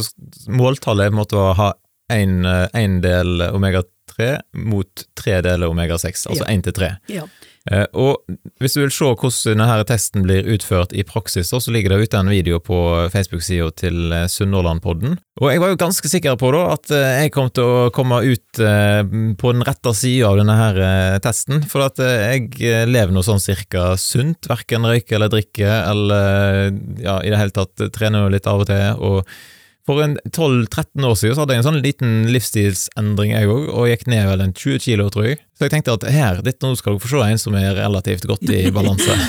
[0.51, 1.73] måltallet måtte ha
[2.13, 4.37] én eh, del omega-3
[4.69, 6.95] mot tre deler omega-6, altså én til tre.
[7.13, 7.27] Ja.
[7.65, 11.95] Uh, og hvis du vil se hvordan denne testen blir utført i praksis, så ligger
[11.95, 12.77] det ute en video på
[13.09, 15.17] Facebook-sida til eh, Sunnhordlandpodden.
[15.41, 18.61] Og jeg var jo ganske sikker på da at jeg kom til å komme ut
[18.61, 20.79] på den rette sida av denne her
[21.25, 22.53] testen, for at jeg
[22.93, 26.69] lever noe sånn cirka sunt, verken røyker eller drikker, eller
[27.01, 29.01] ja, i det hele tatt trener litt av og til.
[29.01, 29.35] og
[29.85, 34.07] for 12-13 år siden så hadde jeg en sånn liten livsstilsendring jeg òg, og gikk
[34.09, 35.41] ned vel en 20 kilo, tror jeg.
[35.59, 38.25] Så jeg tenkte at her, dette nå skal dere få se en som er relativt
[38.31, 39.19] godt i balanse.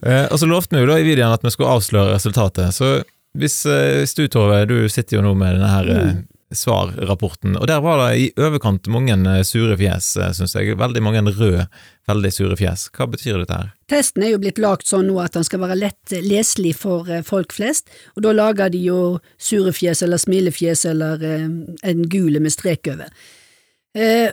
[0.00, 3.02] Eh, og så lovte vi jo da i videoen at vi skulle avsløre resultatet, så
[3.36, 7.54] hvis, eh, hvis du Tove, du sitter jo nå med denne her eh, mm svarrapporten,
[7.56, 10.74] og der var det i overkant mange eh, sure fjes, eh, syns jeg.
[10.78, 11.68] Veldig mange røde,
[12.10, 12.88] veldig sure fjes.
[12.96, 13.70] Hva betyr dette her?
[13.90, 17.22] Testen er jo blitt lagt sånn nå at den skal være lett leselig for eh,
[17.26, 19.00] folk flest, og da lager de jo
[19.38, 23.14] sure fjes eller smilefjes eller en gule med strek over.
[23.94, 24.30] Eh,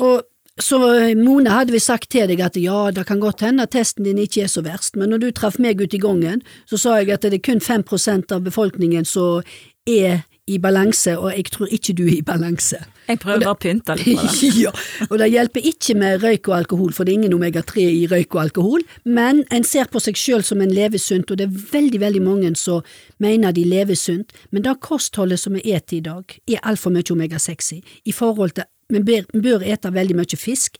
[0.00, 0.24] og
[0.60, 0.78] så
[1.16, 4.20] Mone hadde vi sagt til deg at ja, det kan godt hende at testen din
[4.20, 7.12] ikke er så verst, men når du traff meg ute i gangen, så sa jeg
[7.12, 9.44] at det er kun 5% av befolkningen som
[9.84, 12.78] er i balanse, og jeg tror ikke du er i balanse.
[13.08, 14.50] Jeg prøver å pynte litt på det.
[14.64, 14.72] ja,
[15.08, 18.36] og det hjelper ikke med røyk og alkohol, for det er ingen omega-3 i røyk
[18.36, 21.66] og alkohol, men en ser på seg selv som en lever sunt, og det er
[21.72, 22.86] veldig, veldig mange som
[23.22, 27.10] mener de lever sunt, men det kostholdet som vi spiser i dag, er altfor mye
[27.14, 30.76] omega-6 i, i forhold til vi bør ete veldig mye fisk.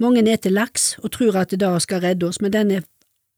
[0.00, 2.86] Mange eter laks og tror at det da skal redde oss, men den er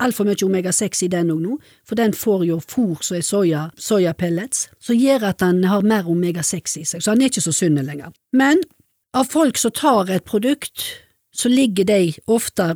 [0.02, 3.64] altfor mye omega-6 i den òg nå, for den får jo fôr som er soya,
[3.76, 7.54] soyapellets, som gjør at den har mer omega-6 i seg, så den er ikke så
[7.54, 8.12] sunn lenger.
[8.32, 8.62] Men
[9.14, 10.88] av folk som tar et produkt,
[11.32, 12.74] så ligger de ofte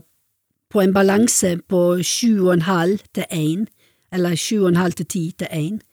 [0.73, 3.67] på en balanse på 7,5 til 1,
[4.13, 5.85] eller 7,5 til 10 til 1.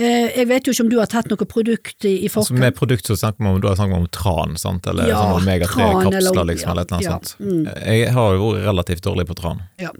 [0.00, 2.54] Eh, jeg vet jo ikke om du har tatt noe produkt i forkant?
[2.54, 4.86] Altså med produkt så snakker man om, du har snakket om tran, sant?
[4.88, 7.34] eller ja, sånn omega-3-kapsler, liksom, eller eller annet ja, sånt.
[7.42, 7.66] Mm.
[7.84, 9.62] Jeg har jo vært relativt dårlig på tran.
[9.82, 9.92] Ja.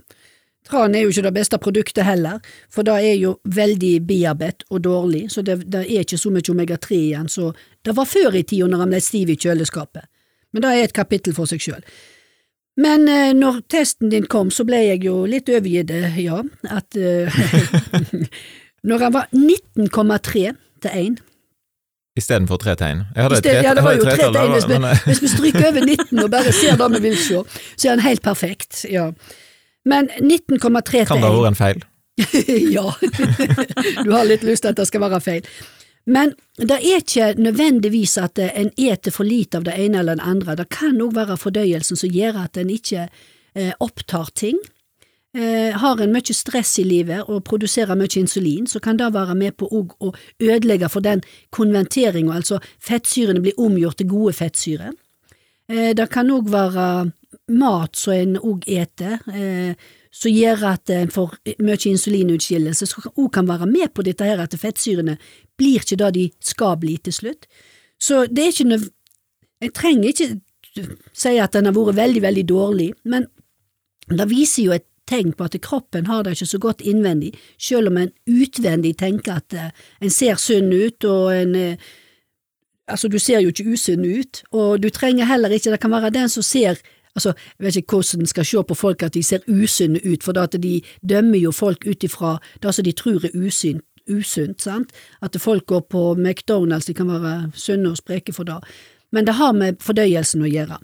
[0.71, 2.39] Tran er jo ikke det beste produktet heller,
[2.71, 6.47] for det er jo veldig bearbeidet og dårlig, så det, det er ikke så mye
[6.53, 7.51] omega-3 igjen, så
[7.85, 10.07] det var før i tida når han ble stiv i kjøleskapet,
[10.53, 11.83] men det er et kapittel for seg sjøl.
[12.79, 15.91] Men eh, når testen din kom, så ble jeg jo litt overgitt,
[16.23, 16.39] ja,
[16.71, 17.41] at eh,
[18.87, 20.47] Når han var 19,3
[20.81, 21.19] til 1,
[22.17, 23.05] Istedenfor tre tegn.
[23.15, 25.85] Jeg hadde sted- ja, det var jo tre tegn hvis vi, hvis vi stryker over
[25.85, 27.43] 19 og bare ser det vi vil se,
[27.79, 28.81] så er han helt perfekt.
[28.91, 29.05] Ja.
[29.85, 31.85] Men 19,3 kan det ha vært en feil?
[32.75, 32.87] ja,
[34.03, 35.47] du har litt lyst til at det skal være feil.
[36.09, 40.27] Men det er ikke nødvendigvis at en eter for lite av det ene eller det
[40.27, 40.57] andre.
[40.57, 44.57] Det kan òg være fordøyelsen som gjør at en ikke eh, opptar ting.
[45.37, 49.35] Eh, har en mye stress i livet og produserer mye insulin, så kan det være
[49.39, 50.11] med på å
[50.43, 51.21] ødelegge for den
[51.55, 54.91] konventeringa, altså fettsyrene blir omgjort til gode fettsyrer.
[55.71, 56.87] Eh, det kan òg være
[57.51, 59.73] mat som en òg eter, eh,
[60.11, 64.41] som gjør at en får mye insulinutskillelse, som òg kan være med på dette her
[64.43, 65.17] at fettsyrene
[65.57, 67.47] blir ikke det de skal bli til slutt.
[68.01, 68.89] Så det er ikke nøv...
[69.61, 70.41] En trenger ikke
[71.13, 73.27] si at den har vært veldig, veldig dårlig, men
[74.09, 77.91] det viser jo et tegn på at kroppen har det ikke så godt innvendig, selv
[77.91, 81.91] om en utvendig tenker at eh, en ser sunn ut og en eh,
[82.91, 86.09] Altså, du ser jo ikke usunn ut, og du trenger heller ikke, det kan være
[86.11, 86.81] den som ser
[87.15, 90.23] Altså, jeg vet ikke hvordan en skal se på folk at de ser usunne ut,
[90.23, 94.91] for de dømmer jo folk ut ifra det som de tror er usynt, usunt, sant?
[95.21, 98.59] At folk går på McDonald's, de kan være sunne og spreke for det,
[99.11, 100.79] men det har med fordøyelsen å gjøre.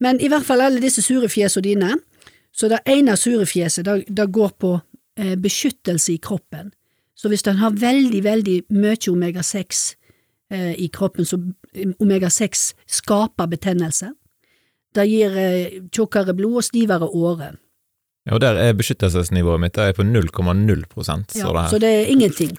[0.00, 1.92] Men i hvert fall alle disse sure fjesene dine,
[2.52, 4.78] så det ene sure fjeset, det, det går på
[5.18, 6.72] eh, beskyttelse i kroppen.
[7.16, 9.94] Så hvis den har veldig, veldig mye omega-6
[10.52, 11.38] eh, i kroppen, så
[12.00, 14.12] omega-6 skaper betennelse.
[14.96, 17.54] Det gir eh, tjukkere blod og stivere åre.
[18.26, 22.08] Ja, og der er beskyttelsesnivået mitt det er på 0,0 står Ja, så det er
[22.10, 22.56] ingenting.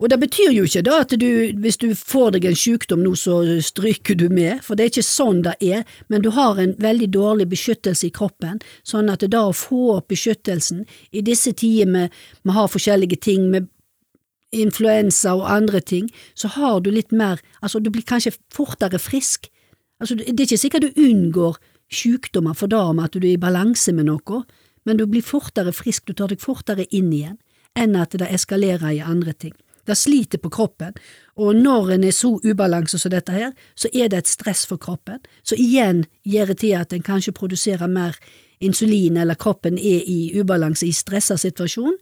[0.00, 1.28] Og det betyr jo ikke da at du,
[1.60, 5.04] hvis du får deg en sykdom nå, så stryker du med, for det er ikke
[5.04, 9.44] sånn det er, men du har en veldig dårlig beskyttelse i kroppen, sånn at da
[9.50, 12.16] å få opp beskyttelsen i disse tider med
[12.48, 13.68] vi har forskjellige ting, med
[14.56, 19.52] influensa og andre ting, så har du litt mer, altså du blir kanskje fortere frisk.
[20.00, 21.58] Altså det er ikke sikkert du unngår
[21.92, 24.44] sykdommer for da med at du er i balanse med noe,
[24.88, 27.36] men du blir fortere frisk, du tar deg fortere inn igjen,
[27.78, 29.54] enn at det eskalerer i andre ting.
[29.86, 30.94] Det sliter på kroppen,
[31.40, 34.80] og når en er så ubalanse som dette her, så er det et stress for
[34.80, 38.16] kroppen, så igjen gjør det til at en kanskje produserer mer
[38.60, 41.96] insulin, eller kroppen er i ubalanse i stressa situasjon,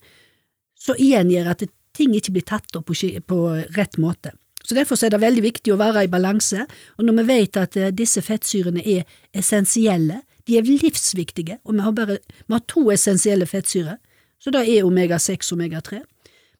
[0.79, 1.65] så igjen gjør at
[1.97, 3.39] ting ikke blir tatt opp på,
[3.77, 4.35] rett måte.
[4.69, 6.67] Så Derfor er det veldig viktig å være i balanse,
[6.99, 11.85] og når vi vet at eh, disse fettsyrene er essensielle, de er livsviktige, og vi
[11.87, 13.97] har bare vi har to essensielle fettsyrer,
[14.39, 16.03] så det er omega-6 og omega-3.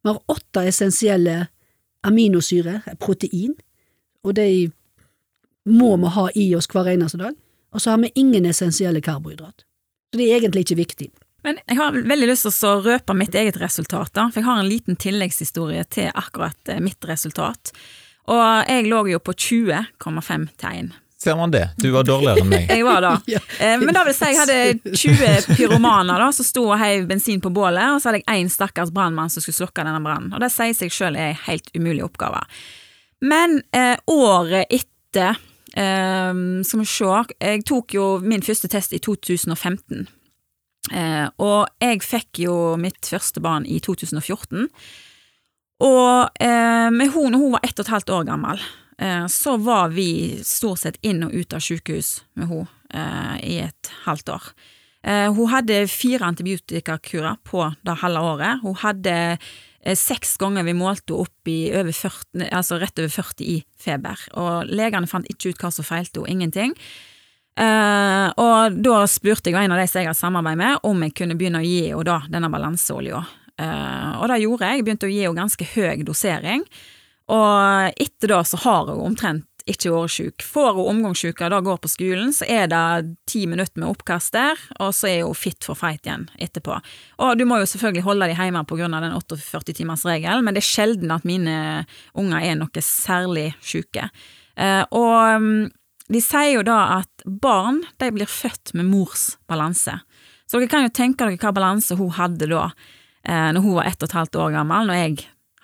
[0.01, 1.37] Vi har åtte essensielle
[2.09, 3.55] aminosyrer, protein,
[4.25, 4.71] og de
[5.69, 7.37] må vi ha i oss hver eneste dag,
[7.73, 9.67] og så har vi ingen essensielle karbohydrat.
[10.09, 11.11] Så det er egentlig ikke viktig.
[11.49, 14.59] Men jeg har veldig lyst til å røpe mitt eget resultat, da, for jeg har
[14.61, 17.71] en liten tilleggshistorie til akkurat eh, mitt resultat.
[18.29, 20.91] Og jeg lå jo på 20,5 tegn.
[21.19, 21.71] Ser man det?
[21.81, 22.67] Du var dårligere enn meg.
[22.69, 23.15] Jeg var da.
[23.65, 27.09] Eh, Men da vil jeg si jeg hadde 20 pyromaner da, som sto og heiv
[27.09, 30.29] bensin på bålet, og så hadde jeg én stakkars brannmann som skulle slukke denne brannen.
[30.37, 32.45] Og det sier seg sjøl er en helt umulig oppgave.
[33.25, 35.41] Men eh, året etter,
[35.73, 40.05] eh, skal vi se, jeg tok jo min første test i 2015.
[40.95, 44.69] Eh, og jeg fikk jo mitt første barn i 2014.
[45.85, 48.65] Og eh, med hun, når hun var ett og et halvt år gammel,
[48.99, 53.61] eh, så var vi stort sett inn og ut av sykehus med hun eh, i
[53.69, 54.51] et halvt år.
[55.07, 58.65] Eh, hun hadde fire antibiotikakurer på det halve året.
[58.65, 63.15] Hun hadde eh, seks ganger vi målte henne opp i over 40, altså rett over
[63.15, 66.75] 40 i feber, og legene fant ikke ut hva som feilte henne, ingenting.
[67.59, 71.17] Eh, og da spurte jeg en av de som jeg har samarbeid med, om jeg
[71.19, 73.25] kunne begynne å gi henne da denne balanseolja.
[73.59, 76.65] Eh, og det gjorde jeg, begynte å gi henne ganske høy dosering,
[77.29, 80.45] og etter da så har hun omtrent ikke vært syk.
[80.49, 84.61] Får hun omgangssjuke da går på skolen, så er det ti minutter med oppkast der,
[84.79, 86.79] og så er hun fit for fight igjen etterpå.
[87.25, 91.13] Og du må jo selvfølgelig holde dem hjemme av den 48-timersregelen, men det er sjelden
[91.13, 91.59] at mine
[92.17, 94.09] unger er noe særlig syke.
[94.59, 95.67] Eh, og mm,
[96.09, 99.99] de sier jo da at barn de blir født med mors balanse.
[100.49, 102.71] Så dere kan jo tenke dere hva balanse hun hadde da,
[103.25, 105.19] eh, når hun var ett og et halvt år gammel, når jeg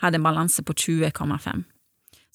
[0.05, 1.65] hadde en balanse på 20,5.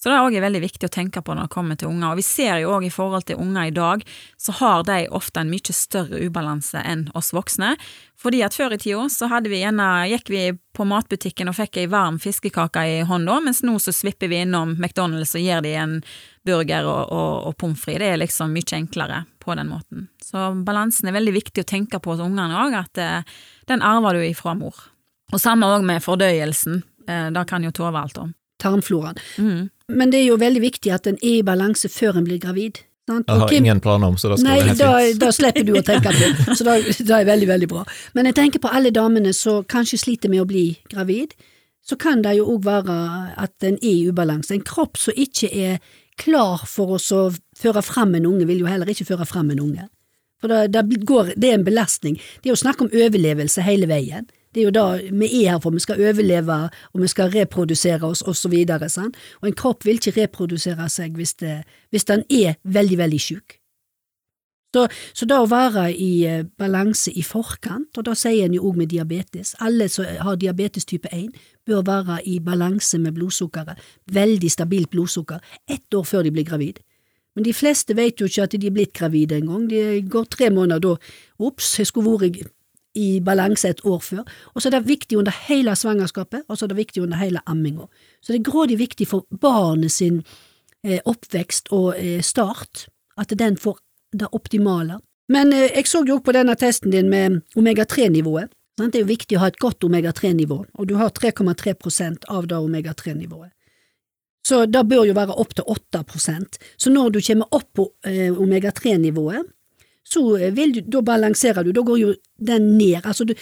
[0.00, 2.20] Så det er også veldig viktig å tenke på når det kommer til unger, og
[2.22, 4.04] vi ser jo også i forhold til unger i dag,
[4.40, 7.74] så har de ofte en mye større ubalanse enn oss voksne,
[8.20, 11.82] fordi at før i tida så hadde vi gjerne, gikk vi på matbutikken og fikk
[11.82, 15.76] ei varm fiskekake i hånda, mens nå så svipper vi innom McDonald's og gir de
[15.76, 15.94] en
[16.48, 20.08] burger og, og, og pommes frites, det er liksom mye enklere på den måten.
[20.24, 24.16] Så balansen er veldig viktig å tenke på hos ungene òg, at eh, den arver
[24.16, 24.80] du ifra mor.
[25.28, 28.32] Og samme òg med fordøyelsen, eh, det kan jo Tove alt om.
[28.62, 29.18] Tarmfloraen.
[29.38, 29.68] Mm.
[30.00, 32.82] Men det er jo veldig viktig at en er i balanse før en blir gravid.
[33.10, 33.26] sant?
[33.26, 35.20] Jeg har Kim- ingen planer om, så da skal Nei, det helt da, fint.
[35.20, 36.74] da slipper du å tenke på så da,
[37.08, 37.84] da er veldig, veldig bra.
[38.14, 41.34] Men jeg tenker på alle damene som kanskje sliter med å bli gravid,
[41.82, 42.98] så kan det jo òg være
[43.40, 44.52] at en er i ubalanse.
[44.54, 45.80] En kropp som ikke er
[46.20, 49.58] klar for oss å føre fram en unge, vil jo heller ikke føre fram en
[49.64, 49.88] unge.
[50.40, 52.14] For det, det, går, det er en belastning.
[52.40, 54.28] Det er jo snakk om overlevelse hele veien.
[54.54, 56.58] Det er jo da vi er her for, vi skal overleve,
[56.92, 58.88] og vi skal reprodusere oss, og så videre.
[58.88, 59.16] sant?
[59.42, 63.60] Og en kropp vil ikke reprodusere seg hvis, det, hvis den er veldig, veldig syk.
[64.74, 64.84] Så,
[65.14, 68.76] så da å være i eh, balanse i forkant, og da sier en jo òg
[68.78, 71.32] med diabetes, alle som har diabetes type 1
[71.66, 73.80] bør være i balanse med blodsukkeret,
[74.14, 76.78] veldig stabilt blodsukker, ett år før de blir gravid.
[77.34, 80.50] Men de fleste vet jo ikke at de er blitt gravide engang, de går tre
[80.54, 80.96] måneder da,
[81.42, 82.50] ops, jeg skulle vært
[82.94, 84.22] i balanse et år før,
[84.54, 87.42] og så er det viktig under hele svangerskapet, og så er det viktig under hele
[87.46, 87.86] amminga.
[88.20, 90.22] Så det er grådig viktig for barnet sin
[90.84, 93.78] eh, oppvekst og eh, start, at den får
[94.12, 94.98] det optimale.
[95.30, 98.50] Men eh, jeg så jo på denne testen din med omega-3-nivået.
[98.80, 102.58] Det er jo viktig å ha et godt omega-3-nivå, og du har 3,3% av det
[102.58, 103.52] omega-3-nivået.
[104.46, 108.32] Så det bør jo være opp til 8% Så når du kommer opp på eh,
[108.32, 109.44] omega-3-nivået,
[110.10, 110.22] så
[110.56, 113.04] vil du, da balanserer du, da går jo den ned.
[113.04, 113.34] Altså du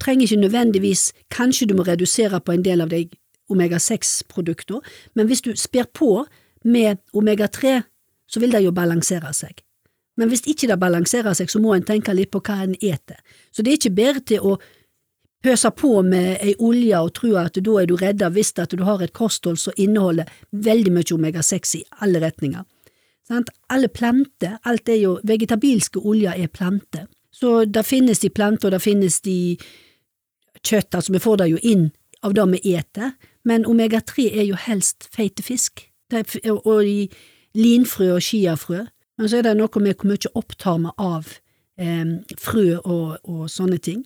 [0.00, 3.06] trenger ikke nødvendigvis, kanskje du må redusere på en del av de
[3.50, 4.80] omega-6-produkter,
[5.14, 6.24] men hvis du sper på
[6.64, 7.82] med omega-3,
[8.26, 9.60] så vil det jo balansere seg.
[10.16, 13.18] Men hvis ikke det balanserer seg, så må en tenke litt på hva en eter.
[13.50, 14.54] Så det er ikke bedre til å
[15.44, 18.84] pøse på med ei olje og tro at da er du redda hvis at du
[18.86, 22.64] har et kosthold som inneholder veldig mye omega-6 i alle retninger.
[23.28, 23.50] Sant?
[23.72, 27.06] Alle planter, alt er jo, vegetabilske oljer er planter.
[27.34, 29.56] Så det finnes de planter, og det finnes de
[30.64, 31.88] kjøtt, altså vi får det jo inn
[32.24, 37.08] av det vi eter, men omega-3 er jo helst feite fisk, og i
[37.58, 38.84] linfrø og chiafrø,
[39.18, 41.34] men så er det noe med hvor mye opptar vi av
[41.78, 44.02] eh, frø og, og sånne ting.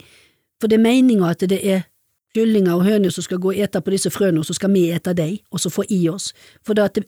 [0.60, 1.86] For det er meninga at det er
[2.36, 4.88] kyllinger og høner som skal gå og ete på disse frøene, og så skal vi
[4.92, 6.32] ete dem, og så få i oss.
[6.66, 7.06] For det at det,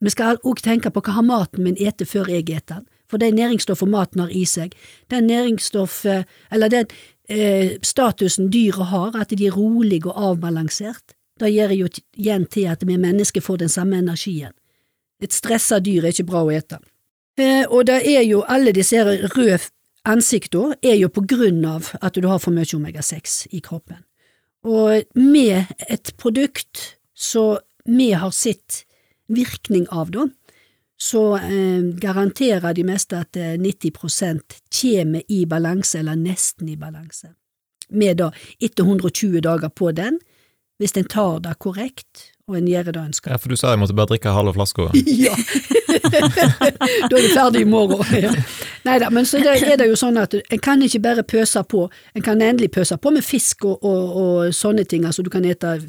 [0.00, 3.22] vi skal òg tenke på hva har maten min ete før jeg eter den, for
[3.22, 4.74] det næringsstoffet maten har i seg,
[5.10, 6.88] den næringsstoffet, eller den
[7.28, 12.66] eh, statusen dyret har, at de er rolige og avbalansert, det gjør jo igjen til
[12.72, 14.52] at vi mennesker får den samme energien.
[15.22, 16.80] Et stressa dyr er ikke bra å ete.
[17.38, 19.60] Eh, og det er jo alle disse røde
[20.06, 24.02] ansiktene er jo på grunn av at du har for mye omega-6 i kroppen.
[24.66, 28.85] Og med et produkt som vi har sett
[29.28, 30.28] virkning av da,
[30.96, 37.34] så eh, garanterer de meste at eh, 90% kommer i balanse, eller nesten i balanse.
[37.88, 40.18] Med da, etter 120 dager på den,
[40.80, 43.34] hvis en tar det korrekt, og en gjør det en skal.
[43.34, 44.88] Ja, for du sa jeg måtte bare drikke halve flaska.
[45.26, 45.34] Ja,
[47.10, 48.04] da er du ferdig i morgen.
[48.26, 48.32] Ja.
[48.86, 51.88] Neida, men så det er det jo sånn at en kan ikke bare pøse på,
[52.14, 55.44] en kan endelig pøse på med fisk og, og, og sånne ting, altså du kan
[55.44, 55.80] ete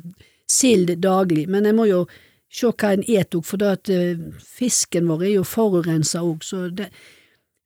[0.50, 2.08] sild daglig, men en må jo
[2.50, 6.68] se hva en et òg, for at eh, fisken vår er jo forurensa òg, så
[6.72, 6.90] det,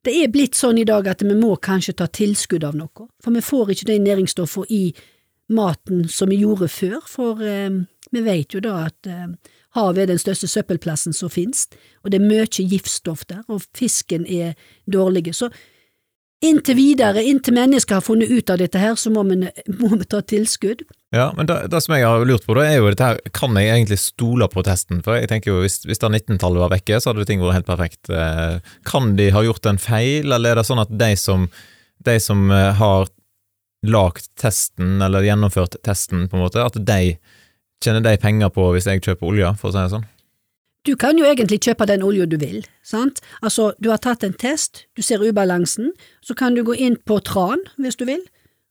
[0.04, 3.34] det er blitt sånn i dag at vi må kanskje ta tilskudd av noe, for
[3.34, 4.84] vi får ikke de næringsstoffene i
[5.52, 9.28] maten som vi gjorde før, for eh, vi vet jo da at eh,
[9.76, 11.68] havet er den største søppelplassen som finnes,
[12.02, 14.56] og det er mye giftstoff der, og fisken er
[14.90, 15.30] dårlig.
[15.34, 15.48] Så
[16.42, 19.38] inntil videre, inntil mennesker har funnet ut av dette her, så må vi,
[19.78, 20.82] må vi ta tilskudd.
[21.14, 23.56] Ja, men det, det som jeg har lurt på, da, er jo dette her, kan
[23.60, 25.02] jeg egentlig stole på testen?
[25.04, 27.68] For jeg tenker jo, hvis, hvis da 19-tallet var vekke, så hadde ting vært helt
[27.68, 28.10] perfekt.
[28.10, 31.46] Eh, Kan de ha gjort en feil, eller er det sånn at de som,
[32.08, 33.10] de som eh, har
[33.86, 37.16] lagt testen, eller gjennomført testen, på en måte, at de
[37.82, 40.08] tjener de penger på hvis jeg kjøper olje, for å si det sånn?
[40.82, 43.20] Du kan jo egentlig kjøpe den olja du vil, sant?
[43.38, 45.92] Altså, du har tatt en test, du ser ubalansen,
[46.26, 48.24] så kan du gå inn på tran hvis du vil,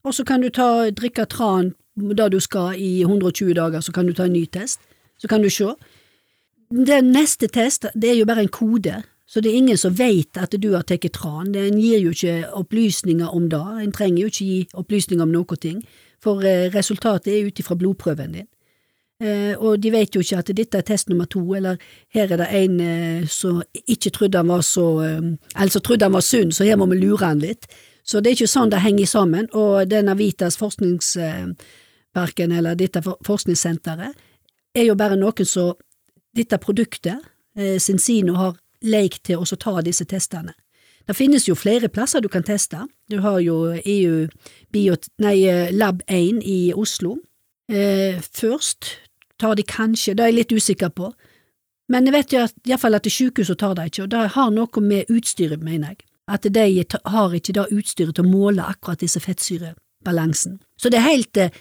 [0.04, 4.12] og så kan du ta, drikke tran da du skal i 120 dager, så kan
[4.12, 4.84] du ta en ny test,
[5.24, 5.72] så kan du se.
[6.72, 10.36] Den neste test, det er jo bare en kode, så det er ingen som vet
[10.36, 14.34] at du har tatt tran, den gir jo ikke opplysninger om det, en trenger jo
[14.34, 15.80] ikke gi opplysninger om noe ting,
[16.20, 18.52] for eh, resultatet er ut ifra blodprøven din.
[19.22, 21.78] Eh, og de vet jo ikke at dette er test nummer to, eller
[22.16, 25.22] her er det en eh, som ikke trodde han var så eh,
[25.56, 27.68] Eller som trodde han var sunn, så her må vi lure han litt.
[28.04, 34.14] Så det er ikke sånn det henger sammen, og denne Vitas forskningsparken, eller dette forskningssenteret,
[34.74, 35.74] er jo bare noen som
[36.34, 37.20] dette produktet,
[37.84, 40.54] Sinsino, har lekt til å ta disse testene.
[41.06, 42.88] Det finnes jo flere plasser du kan teste.
[43.12, 44.28] Du har jo EU
[45.20, 47.18] nei, Lab 1 i Oslo.
[47.72, 48.86] Eh, først
[49.42, 51.12] tar de kanskje, det er jeg litt usikker på.
[51.92, 54.86] Men jeg vet jo at, iallfall at sykehuset tar det ikke, og det har noe
[54.86, 56.06] med utstyret, mener jeg.
[56.32, 60.62] At de har ikke det utstyret til å måle akkurat disse fettsyrebalansen.
[60.80, 61.52] Så det er helt eh,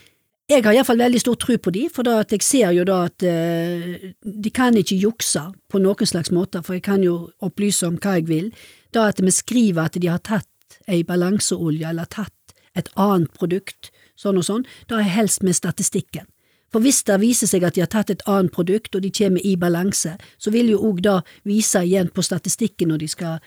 [0.50, 3.04] Jeg har iallfall veldig stor tro på de, for da at jeg ser jo da
[3.06, 7.86] at uh, de kan ikke jukse på noen slags måte, for jeg kan jo opplyse
[7.86, 8.48] om hva jeg vil.
[8.90, 13.92] Da at vi skriver at de har tatt ei balanseolje eller tatt et annet produkt,
[14.18, 16.26] sånn og sånn, da er helst med statistikken.
[16.70, 19.42] For hvis det viser seg at de har tatt et annet produkt og de kommer
[19.46, 23.40] i balanse, så vil jo òg da vise igjen på statistikken når de skal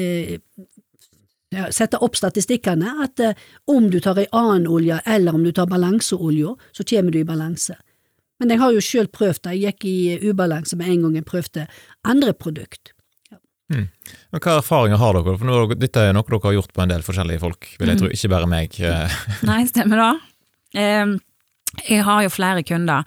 [0.00, 0.38] eh,
[1.74, 3.36] sette opp statistikkene, at eh,
[3.70, 7.28] om du tar ei annen olje eller om du tar balanseolja, så kommer du i
[7.28, 7.76] balanse.
[8.40, 11.28] Men jeg har jo sjøl prøvd det, jeg gikk i ubalanse med en gang jeg
[11.28, 11.66] prøvde
[12.08, 12.94] andre produkt.
[13.70, 13.86] Mm.
[14.32, 15.36] Men Hva erfaringer har dere?
[15.38, 17.98] For nå, Dette er noe dere har gjort på en del forskjellige folk, vil jeg
[17.98, 18.00] mm.
[18.00, 18.78] tro, ikke bare meg.
[19.46, 20.12] Nei, stemmer det.
[20.80, 21.12] Eh,
[21.86, 23.04] jeg har jo flere kunder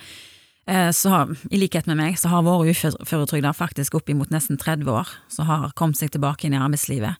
[0.95, 1.11] Så,
[1.51, 5.74] i likhet med meg, så har vært uføretrygda faktisk oppimot nesten 30 år, som har
[5.76, 7.20] kommet seg tilbake inn i arbeidslivet.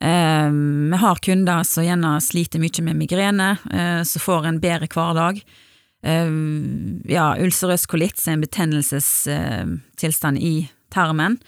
[0.00, 0.50] Eh,
[0.90, 5.42] vi har kunder som gjerne sliter mye med migrene, eh, som får en bedre hverdag.
[6.06, 11.38] Ja, ulcerøs kolitt er en betennelsestilstand i tarmen.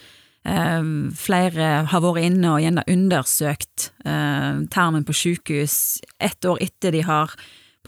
[1.15, 7.31] Flere har vært inne og gjerne undersøkt tarmen på sykehus ett år etter de har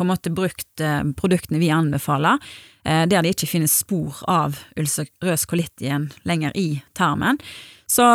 [0.00, 2.38] på en måte brukt eh, produktene vi anbefaler,
[2.84, 7.36] eh, der det ikke finnes spor av ulcerøs kolitt igjen lenger i tarmen.
[7.84, 8.06] Så,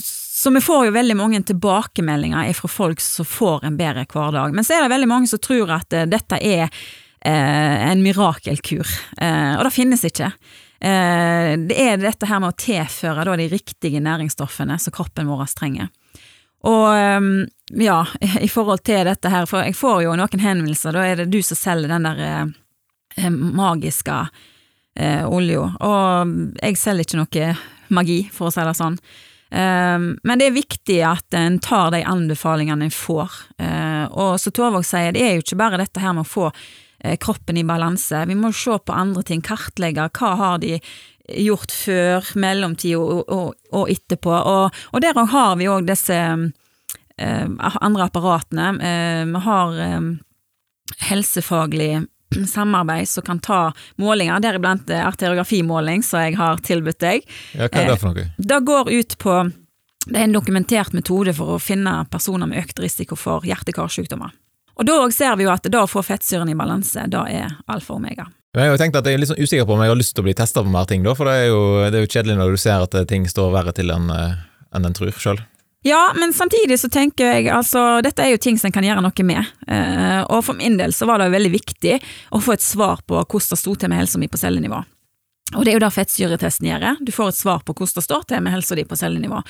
[0.00, 4.56] så, vi får jo veldig mange tilbakemeldinger fra folk som får en bedre hverdag.
[4.56, 6.72] Men så er det veldig mange som tror at uh, dette er
[7.26, 8.86] en mirakelkur,
[9.18, 10.28] og det finnes ikke.
[10.78, 15.88] det er dette her med å tilføre de riktige næringsstoffene som kroppen vår trenger.
[16.66, 17.32] Og ehm,
[17.74, 18.06] ja,
[18.40, 21.40] i forhold til dette her, for jeg får jo noen henvendelser, da er det du
[21.42, 22.44] som selger den der eh,
[23.16, 24.18] eh magiske
[24.96, 27.56] eh, olja, og jeg selger ikke noe
[27.88, 29.00] magi, for å si det sånn.
[29.46, 33.30] Um, men det er viktig at en tar de anbefalingene en får.
[33.62, 36.48] Uh, og som Torvåg sier, det er jo ikke bare dette her med å få
[36.50, 38.24] uh, kroppen i balanse.
[38.26, 40.80] Vi må se på andre ting, kartlegge hva har de
[41.26, 44.34] gjort før, mellomtid og, og, og etterpå.
[44.34, 46.44] Og, og der har vi òg disse eh,
[47.18, 48.68] andre apparatene.
[48.80, 50.00] Eh, vi har eh,
[51.08, 52.06] helsefaglig
[52.48, 57.28] samarbeid som kan ta målinger, deriblant eh, arteriografimåling, som jeg har tilbudt deg.
[57.54, 58.26] Ja, hva er det for noe?
[58.26, 59.38] Eh, det går ut på
[60.06, 64.30] det er en dokumentert metode for å finne personer med økt risiko for hjerte-karsykdommer.
[64.76, 67.94] Og Da ser vi jo at da å få fettsyren i balanse, da er alfa
[67.94, 68.28] og omega.
[68.56, 70.22] Jeg har tenkt at jeg er litt sånn usikker på om jeg har lyst til
[70.22, 71.60] å bli testa på mer ting, da, for det er, jo,
[71.90, 74.38] det er jo kjedelig når du ser at ting står verre til enn eh,
[74.76, 75.42] en en tror sjøl.
[75.86, 79.04] Ja, men samtidig så tenker jeg altså dette er jo ting som en kan gjøre
[79.04, 79.52] noe med.
[79.70, 81.98] Eh, og for min del så var det veldig viktig
[82.34, 84.80] å få et svar på hvordan det sto til med helsa mi på cellenivå.
[85.54, 86.88] Og det er jo det fettsyretesten gjør.
[86.98, 89.44] Du får et svar på hvordan det står til med helsa di på cellenivå.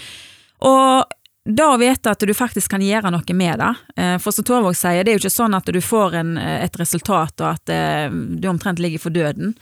[0.68, 1.16] Og
[1.46, 3.72] da å vite at du faktisk kan gjøre noe med det.
[3.96, 6.64] Eh, for som Torvåg sier, det er jo ikke sånn at du får en, eh,
[6.66, 9.56] et resultat og at eh, du omtrent ligger for døden.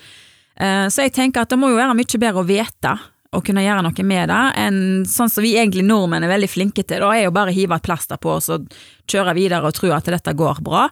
[0.55, 2.93] Så jeg tenker at det må jo være mye bedre å vite
[3.35, 4.79] og kunne gjøre noe med det, enn
[5.09, 7.03] sånn som vi egentlig nordmenn er veldig flinke til.
[7.05, 8.75] Da er jo bare å hive et plaster på og
[9.11, 10.89] kjøre videre og tro at dette går bra.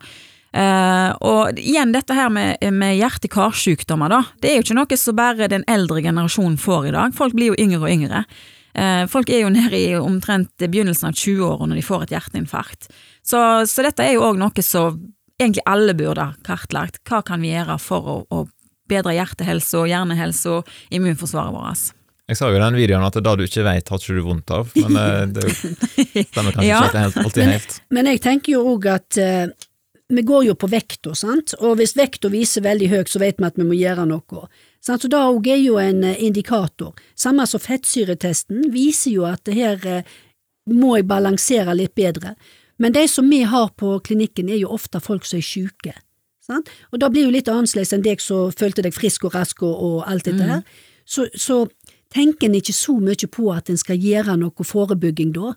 [1.24, 4.24] og igjen dette her med, med hjerte-karsykdommer, da.
[4.40, 7.14] Det er jo ikke noe som bare den eldre generasjonen får i dag.
[7.16, 8.24] Folk blir jo yngre og yngre.
[8.72, 12.88] Uh, folk er jo nede i omtrent begynnelsen av 20-åra når de får et hjerteinfarkt.
[13.22, 15.00] Så, så dette er jo òg noe som
[15.40, 17.02] egentlig alle burde kartlagt.
[17.08, 18.46] Hva kan vi gjøre for å, å
[18.90, 22.01] bedre hjertehelse og hjernehelse og immunforsvaret vårt?
[22.30, 24.52] Jeg sa jo i den videoen at det du ikke vet, har ikke du vondt
[24.54, 25.46] av, men eh, det
[26.30, 26.80] stemmer kanskje ja.
[26.86, 27.76] ikke helt, alltid helt.
[27.88, 29.68] Men, men jeg tenker jo òg at uh,
[30.12, 33.48] vi går jo på vekta, sant, og hvis vekta viser veldig høyt, så vet vi
[33.48, 34.46] at vi må gjøre noe.
[34.82, 36.94] Så det er jo en eh, indikator.
[37.18, 40.14] Samme som fettsyretesten viser jo at det her uh,
[40.70, 42.36] må jeg balansere litt bedre.
[42.82, 45.94] Men de som vi har på klinikken er jo ofte folk som er syke.
[46.42, 46.70] Sant?
[46.90, 49.74] Og da blir jo litt annerledes enn deg som følte deg frisk og rask og,
[49.74, 50.64] og alt dette her.
[50.64, 50.88] Mm.
[51.04, 51.66] Så, så
[52.12, 55.54] tenker en ikke så mye på at en skal gjøre noe forebygging da.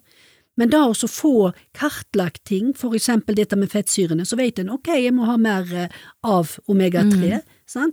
[0.56, 4.94] Men da å få kartlagt ting, for eksempel dette med fettsyrene, så vet en ok,
[5.04, 7.42] jeg må ha mer eh, av omega-3.
[7.76, 7.92] Mm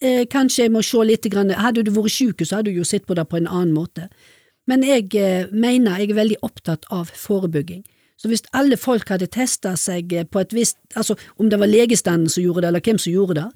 [0.00, 2.84] eh, kanskje jeg må se litt grann, Hadde du vært syk, så hadde du jo
[2.84, 4.08] sett på det på en annen måte.
[4.70, 7.82] Men jeg eh, mener jeg er veldig opptatt av forebygging.
[8.20, 12.28] Så hvis alle folk hadde testa seg på et visst, altså om det var legestanden
[12.28, 13.46] som gjorde det, eller hvem som gjorde det,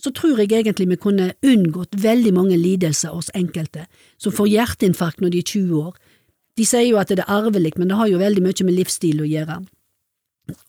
[0.00, 3.86] så tror jeg egentlig vi kunne unngått veldig mange lidelser hos enkelte
[4.20, 5.94] som får hjerteinfarkt når de er 20 år.
[6.56, 9.24] De sier jo at det er arvelig, men det har jo veldig mye med livsstil
[9.24, 9.58] å gjøre.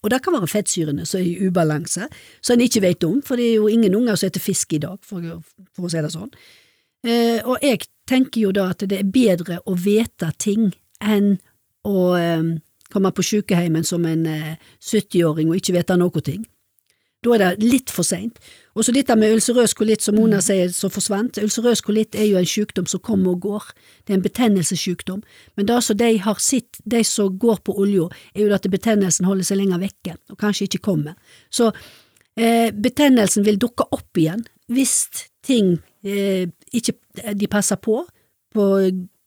[0.03, 2.07] Og det kan være fettsyrene som er i ubalanse,
[2.41, 4.81] som en ikke vet om, for det er jo ingen unger som heter fisk i
[4.81, 5.23] dag, for,
[5.75, 6.31] for å si det sånn.
[7.05, 10.71] Eh, og jeg tenker jo da at det er bedre å vite ting
[11.03, 11.35] enn
[11.87, 12.55] å eh,
[12.91, 16.47] komme på sykehjemmet som en eh, 70-åring og ikke vite noe ting.
[17.23, 18.39] Da er det litt for seint.
[18.77, 21.39] Og så dette med ulcerøs kolitt, som Mona sier, som forsvant.
[21.41, 23.71] Ulcerøs kolitt er jo en sykdom som kommer og går.
[24.05, 25.23] Det er en betennelsessykdom.
[25.57, 28.05] Men det som de har sett, de som går på olja,
[28.35, 31.17] er jo at betennelsen holder seg lenger vekke, og kanskje ikke kommer.
[31.49, 31.71] Så
[32.37, 35.07] eh, betennelsen vil dukke opp igjen hvis
[35.47, 36.97] ting eh, ikke
[37.33, 38.03] de passer på,
[38.53, 38.67] på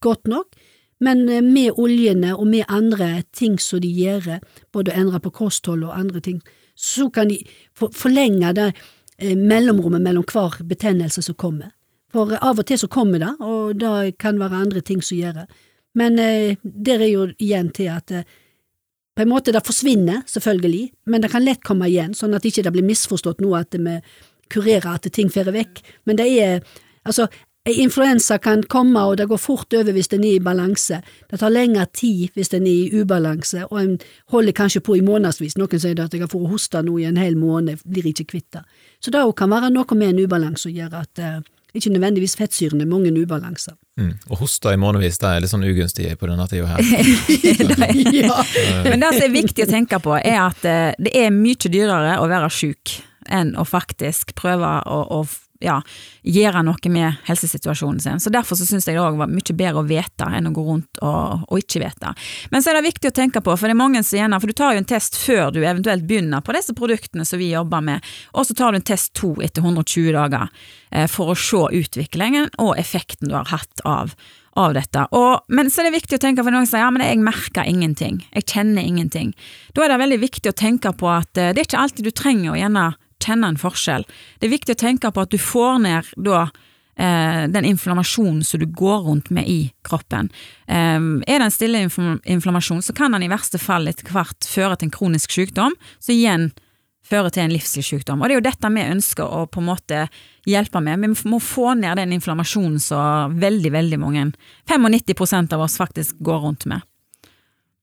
[0.05, 0.55] godt nok.
[1.01, 4.39] Men eh, med oljene og med andre ting som de gjør,
[4.73, 6.41] både å endre på kosthold og andre ting,
[6.81, 7.41] så kan de
[7.77, 8.71] forlenge det
[9.21, 11.73] mellomrommet mellom hver betennelse som kommer.
[12.11, 15.43] For av og til så kommer det, og det kan være andre ting som gjør
[15.43, 15.47] det.
[15.99, 18.27] Men eh, der er jo igjen til at eh,
[19.17, 22.55] på en måte det forsvinner, selvfølgelig, men det kan lett komme igjen, sånn at det
[22.55, 23.99] ikke blir misforstått nå at vi
[24.51, 25.83] kurerer at ting fer vekk.
[26.09, 26.63] Men det er
[27.05, 27.27] altså
[27.69, 31.03] Influensa kan komme, og det går fort over hvis den er i balanse.
[31.29, 33.99] Det tar lengre tid hvis den er i ubalanse, og en
[34.33, 35.59] holder kanskje på i månedsvis.
[35.61, 38.57] Noen sier at jeg har fått hoste nå i en hel måned, blir ikke kvitt
[38.57, 38.63] det.
[39.05, 41.43] Så det kan være noe med en ubalanse å gjøre at uh,
[41.77, 43.77] ikke nødvendigvis fettsyrene, mange ubalanser.
[44.01, 44.17] Mm.
[44.31, 46.81] Og hoste i månedsvis, det er litt sånn ugunstig på denne tida her.
[48.23, 48.41] ja.
[48.89, 52.17] Men det som er viktig å tenke på, er at uh, det er mye dyrere
[52.25, 52.97] å være syk
[53.29, 55.23] enn å faktisk prøve å, å
[55.61, 55.77] ja,
[56.25, 58.21] gjøre noe med helsesituasjonen sin.
[58.21, 61.01] Så Derfor så syns jeg det var mye bedre å vite enn å gå rundt
[61.05, 62.13] og, og, ikke vite.
[62.53, 64.51] Men så er det viktig å tenke på, for det er mange som gjerne, for
[64.51, 67.85] du tar jo en test før du eventuelt begynner på disse produktene som vi jobber
[67.85, 70.49] med, og så tar du en test to etter 120 dager
[70.91, 74.15] eh, for å se utviklingen og effekten du har hatt av,
[74.57, 75.05] av dette.
[75.17, 77.69] Og, men så er det viktig å tenke, for noen sier ja, men jeg merker
[77.69, 79.35] ingenting, jeg kjenner ingenting.
[79.77, 82.15] Da er det veldig viktig å tenke på at eh, det er ikke alltid du
[82.17, 82.89] trenger å gjerne
[83.25, 84.07] kjenne en forskjell.
[84.39, 86.47] Det er viktig å tenke på at du får ned da
[86.97, 90.33] eh, den inflammasjonen som du går rundt med i kroppen.
[90.67, 94.77] Eh, er det en stille inflammasjon, så kan den i verste fall etter hvert føre
[94.77, 96.51] til en kronisk sykdom, som igjen
[97.11, 98.21] fører til en livsstilssykdom.
[98.21, 100.05] Og det er jo dette vi ønsker å på en måte
[100.49, 101.03] hjelpe med.
[101.03, 104.29] Vi må få ned den inflammasjonen som veldig, veldig mange,
[104.71, 106.87] 95% av oss faktisk går rundt med.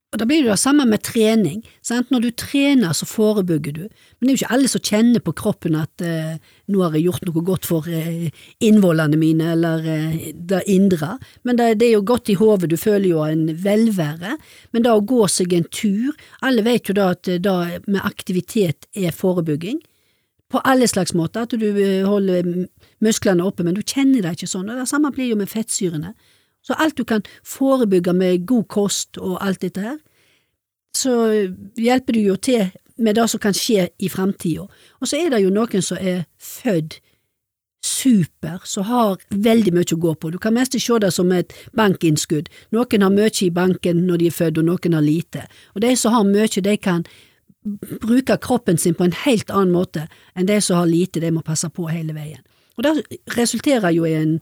[0.08, 1.58] Og Da blir det det samme med trening.
[1.84, 2.08] Sant?
[2.10, 3.82] Når du trener, så forebygger du.
[4.16, 6.38] Men det er jo ikke alle som kjenner på kroppen at eh,
[6.72, 8.30] nå har jeg gjort noe godt for eh,
[8.64, 11.18] innvollene mine, eller eh, det indre.
[11.44, 14.38] Men det, det, er jo godt i hodet, du føler jo en velvære.
[14.72, 18.00] Men da å gå seg en tur Alle vet jo da at det da med
[18.00, 19.82] aktivitet er forebygging.
[20.48, 22.48] På alle slags måter, at du eh, holder
[23.04, 24.72] musklene oppe, men du kjenner deg ikke sånn.
[24.72, 26.16] Og det samme blir jo med fettsyrene.
[26.68, 29.96] Så alt du kan forebygge med god kost og alt dette her,
[30.92, 31.14] så
[31.80, 34.66] hjelper du jo til med det som kan skje i framtida.
[35.00, 36.98] Og så er det jo noen som er født
[37.84, 40.32] super, som har veldig mye å gå på.
[40.34, 42.50] Du kan mest se det som et bankinnskudd.
[42.74, 45.46] Noen har mye i banken når de er født, og noen har lite.
[45.74, 47.06] Og de som har mye, de kan
[48.02, 51.44] bruke kroppen sin på en helt annen måte enn de som har lite, de må
[51.46, 52.42] passe på hele veien.
[52.78, 54.38] Og det resulterer jo i en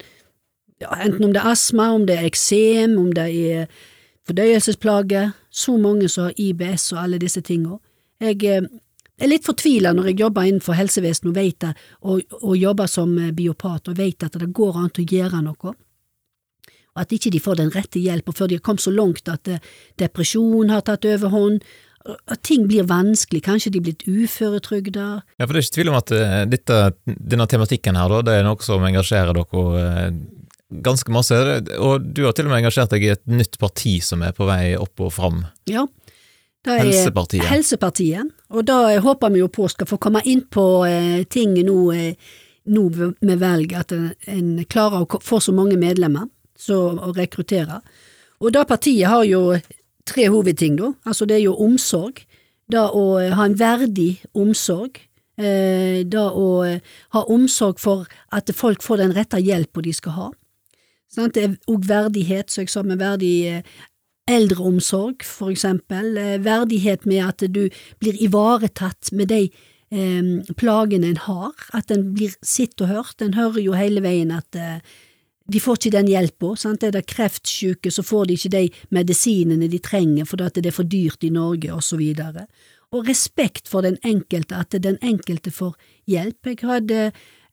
[0.84, 3.68] enten om det er astma, om det er eksem, om det er
[4.26, 7.78] fordøyelsesplager, så mange som har IBS og alle disse tingene.
[8.20, 8.68] Jeg eh,
[9.20, 11.72] er litt fortvila når jeg jobber innenfor helsevesenet og vet det,
[12.02, 15.74] og, og jobber som eh, biopat og vet at det går an å gjøre noe,
[16.96, 19.52] og at ikke de får den rette hjelpen før de har kommet så langt at
[19.52, 21.60] eh, depresjon har tatt overhånd,
[22.06, 25.06] at ting blir vanskelig, kanskje de er blitt uføretrygda.
[25.40, 26.12] Ja, for det er ikke tvil om at
[26.52, 30.12] dette, denne tematikken her, da, det er noe som engasjerer dere
[30.70, 31.36] ganske masse,
[31.78, 34.48] og du har til og med engasjert deg i et nytt parti som er på
[34.48, 35.44] vei opp og fram.
[35.70, 35.86] Ja,
[36.66, 37.46] det er Helsepartiet.
[37.46, 41.78] Helsepartiet, og da håper vi jo på skal få komme inn på eh, ting nå,
[41.94, 42.34] eh,
[42.74, 42.84] nå
[43.20, 46.26] med valg, at en, en, klarer å få så mange medlemmer
[46.58, 47.80] så, å rekruttere.
[48.42, 49.54] Og da partiet har jo
[50.06, 50.90] tre hovedting, da.
[51.06, 52.24] Altså det er jo omsorg.
[52.66, 54.98] Da å ha en verdig omsorg.
[55.38, 56.48] Eh, da å
[57.14, 60.28] ha omsorg for at folk får den rette hjelpa de skal ha.
[61.16, 63.62] Det er òg verdighet, så jeg sa med verdig eh,
[64.28, 66.16] eldreomsorg, for eksempel.
[66.20, 67.68] Eh, verdighet med at du
[68.02, 69.42] blir ivaretatt med de
[69.90, 73.22] eh, plagene en har, at en blir sett og hørt.
[73.22, 74.80] En hører jo hele veien at eh,
[75.46, 76.54] de får ikke den hjelpa.
[76.74, 80.90] Er det kreftsyke, så får de ikke de medisinene de trenger fordi det er for
[80.90, 82.46] dyrt i Norge, og så videre.
[82.94, 85.74] Og respekt for den enkelte, at den enkelte får
[86.06, 86.46] hjelp.
[86.46, 87.00] Jeg hadde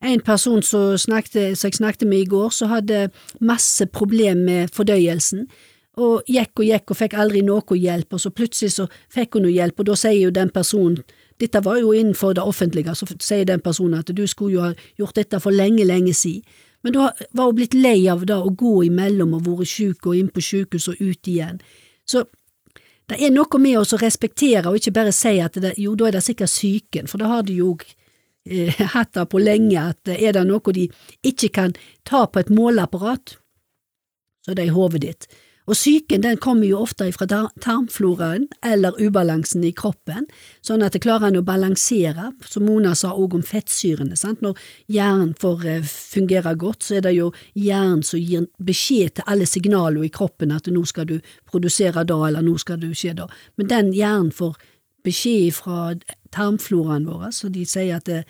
[0.04, 3.08] en person som, snakket, som jeg snakket med i går, som hadde
[3.40, 5.46] masse problem med fordøyelsen.
[5.96, 9.44] og gikk og gikk og fikk aldri noe hjelp, og så plutselig så fikk hun
[9.46, 11.04] noe hjelp, og da sier jo den personen,
[11.38, 14.72] dette var jo innenfor det offentlige, så sier den personen at du skulle jo ha
[14.98, 16.42] gjort dette for lenge, lenge siden.
[16.82, 20.18] Men da var hun blitt lei av det å gå imellom og vært syk og
[20.18, 21.62] inn på sykehus og ut igjen.
[22.04, 22.26] Så
[23.08, 26.08] det er noe med oss å respektere og ikke bare si at det, jo, da
[26.08, 27.94] er det sikkert psyken, for da har de jo eh,
[28.94, 30.88] hatt det på lenge at eh, er det noe de
[31.24, 31.74] ikke kan
[32.04, 33.38] ta på et måleapparat,
[34.44, 35.28] så er det i hodet ditt.
[35.64, 40.26] Og psyken den kommer jo ofte fra tarmfloraen eller ubalansen i kroppen,
[40.60, 44.18] sånn at det klarer en å balansere, som Mona sa også om fettsyrene.
[44.20, 44.44] Sant?
[44.44, 44.60] Når
[44.92, 49.48] hjernen får eh, fungere godt, så er det jo hjernen som gir beskjed til alle
[49.48, 51.16] signaler i kroppen at nå skal du
[51.48, 53.30] produsere da, eller nå skal du skje da.
[53.56, 54.60] Men den hjernen får
[55.04, 55.94] beskjed fra
[56.34, 58.24] tarmfloraen vår, så de sier at eh,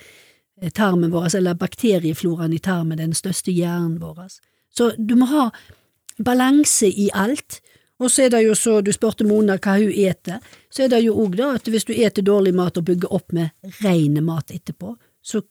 [0.75, 4.27] tarmen vår, eller bakteriefloraen i tarmen, er den største hjernen vår.
[4.75, 5.49] Så du må ha
[6.19, 7.61] balanse i alt.
[8.03, 11.05] Og så er det jo så, du spurte Mona hva hun eter, så er det
[11.05, 13.55] jo òg da at hvis du eter dårlig mat og bygger opp med
[13.85, 15.45] ren mat etterpå, så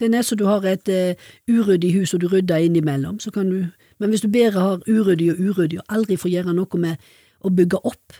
[0.00, 1.12] det er nesten du har et uh,
[1.46, 3.68] uryddig hus og du rydder innimellom, så kan du,
[4.00, 7.12] men hvis du bare har uryddig og uryddig og aldri får gjøre noe med
[7.44, 8.16] å bygge opp,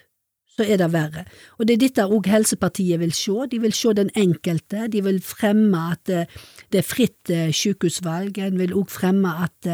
[0.53, 1.25] så er det verre.
[1.59, 5.21] Og det er dette òg Helsepartiet vil se, de vil se den enkelte, de vil
[5.25, 9.73] fremme at uh, det er fritt uh, sykehusvalg, en vil òg fremme at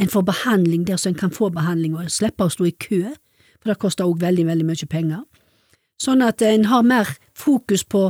[0.00, 3.04] en får behandling der så en kan få behandling og slippe å stå i kø,
[3.60, 5.24] for det koster også veldig, veldig mye penger.
[6.02, 8.08] Sånn at en har mer fokus på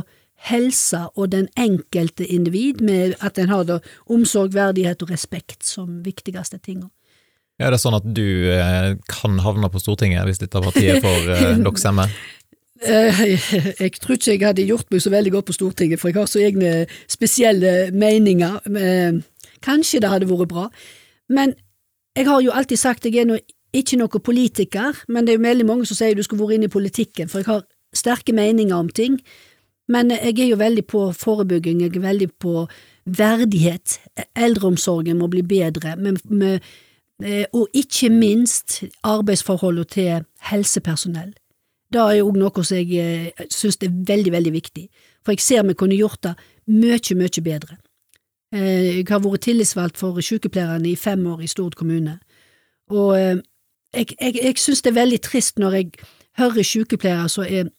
[0.49, 3.69] helsa og den enkelte individ, med at en har
[4.11, 6.89] omsorg, verdighet og respekt som viktigste tinga.
[7.61, 11.27] Ja, det er sånn at du eh, kan havne på Stortinget hvis dette partiet får
[11.35, 12.07] eh, dere stemme?
[12.83, 13.19] Eh,
[13.79, 16.27] jeg tror ikke jeg hadde gjort meg så veldig godt på Stortinget, for jeg har
[16.27, 16.71] så egne
[17.07, 18.57] spesielle meninger.
[18.67, 19.21] Eh,
[19.63, 20.65] kanskje det hadde vært bra,
[21.31, 21.53] men
[22.17, 23.39] jeg har jo alltid sagt jeg er noe,
[23.73, 26.67] ikke noen politiker, men det er jo veldig mange som sier du skulle vært inne
[26.67, 27.63] i politikken, for jeg har
[27.95, 29.19] sterke meninger om ting.
[29.91, 32.67] Men jeg er jo veldig på forebygging, jeg er veldig på
[33.03, 33.97] verdighet.
[34.35, 36.59] Eldreomsorgen må bli bedre, eh,
[37.53, 41.33] og ikke minst arbeidsforholdet til helsepersonell.
[41.93, 44.87] Det er jo noe som jeg eh, synes er veldig, veldig viktig,
[45.23, 46.33] for jeg ser vi kunne gjort det
[46.73, 47.77] mye, mye bedre.
[48.53, 52.17] Eh, jeg har vært tillitsvalgt for sykepleierne i fem år i Stord kommune,
[52.89, 53.37] og eh,
[53.93, 55.91] jeg, jeg, jeg synes det er veldig trist når jeg
[56.41, 57.69] hører sykepleiere som er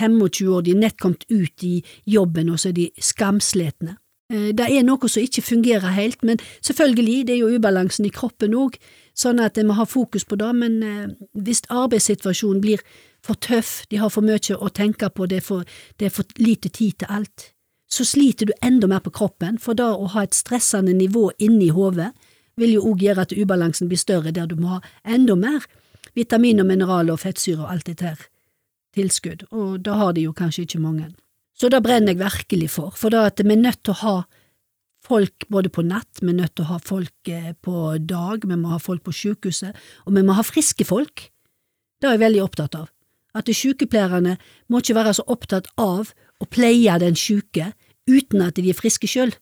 [0.00, 3.96] 25 år, de er nett kommet ut i jobben, og så er de skamsletne.
[4.32, 8.12] Eh, det er noe som ikke fungerer helt, men selvfølgelig, det er jo ubalansen i
[8.14, 8.78] kroppen òg,
[9.14, 10.78] sånn at vi har fokus på det, men
[11.36, 12.80] hvis arbeidssituasjonen blir
[13.22, 15.68] for tøff, de har for mye å tenke på, det er for,
[16.00, 17.52] det er for lite tid til alt,
[17.92, 21.68] så sliter du enda mer på kroppen, for da å ha et stressende nivå inni
[21.68, 22.10] hodet
[22.56, 25.66] vil jo òg gjøre at ubalansen blir større, der du må ha enda mer
[26.16, 28.28] vitamin og mineraler og fettsyre og alt dette her
[28.96, 31.06] tilskudd, og da har de jo kanskje ikke mange.
[31.58, 34.14] Så da brenner jeg virkelig for, for da at vi er nødt til å ha
[35.02, 38.58] folk både på nett, vi er nødt til å ha folk eh, på dag, vi
[38.58, 39.76] må ha folk på sykehuset,
[40.06, 41.28] og vi må ha friske folk.
[42.00, 42.90] Det er jeg veldig opptatt av.
[43.32, 44.36] At sykepleierne
[44.68, 47.72] må ikke være så opptatt av å pleie den syke
[48.10, 49.32] uten at de er friske sjøl.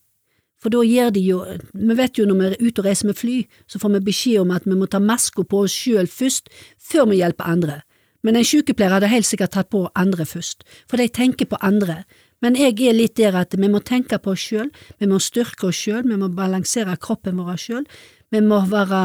[0.60, 1.40] For da gjør de jo…
[1.72, 4.42] Vi vet jo når vi er ute og reiser med fly, så får vi beskjed
[4.42, 7.78] om at vi må ta maska på oss sjøl først, før vi hjelper andre.
[8.26, 12.02] Men en sykepleier hadde helt sikkert tatt på andre først, for de tenker på andre.
[12.44, 15.68] Men jeg er litt der at vi må tenke på oss sjøl, vi må styrke
[15.68, 17.84] oss sjøl, vi må balansere kroppen vår sjøl,
[18.32, 19.02] vi må være,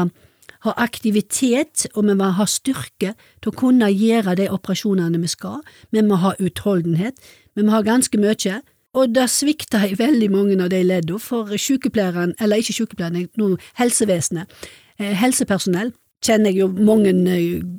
[0.64, 5.60] ha aktivitet, og vi må ha styrke til å kunne gjøre de operasjonene vi skal,
[5.92, 7.20] vi må ha utholdenhet,
[7.56, 8.62] vi må ha ganske mye,
[8.96, 13.52] og det svikter i veldig mange av de leddene, for sykepleieren, eller ikke sykepleieren, nå
[13.76, 14.48] helsevesenet,
[14.96, 15.92] eh, helsepersonell,
[16.26, 17.12] kjenner jeg jo mange,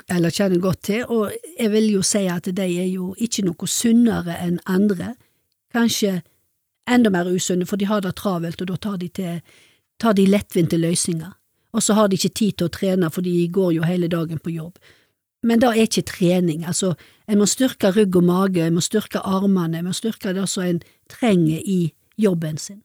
[0.09, 3.69] eller kjenner godt til, og jeg vil jo si at de er jo ikke noe
[3.69, 5.13] sunnere enn andre,
[5.75, 6.21] kanskje
[6.87, 9.41] enda mer usunne, for de har det travelt, og da tar de, til,
[9.99, 11.33] tar de lettvinte løsninger.
[11.75, 14.39] Og så har de ikke tid til å trene, for de går jo hele dagen
[14.39, 14.79] på jobb.
[15.45, 16.95] Men det er ikke trening, altså,
[17.27, 20.65] en må styrke rygg og mage, en må styrke armene, en må styrke det som
[20.65, 20.81] en
[21.11, 22.81] trenger i jobben sin.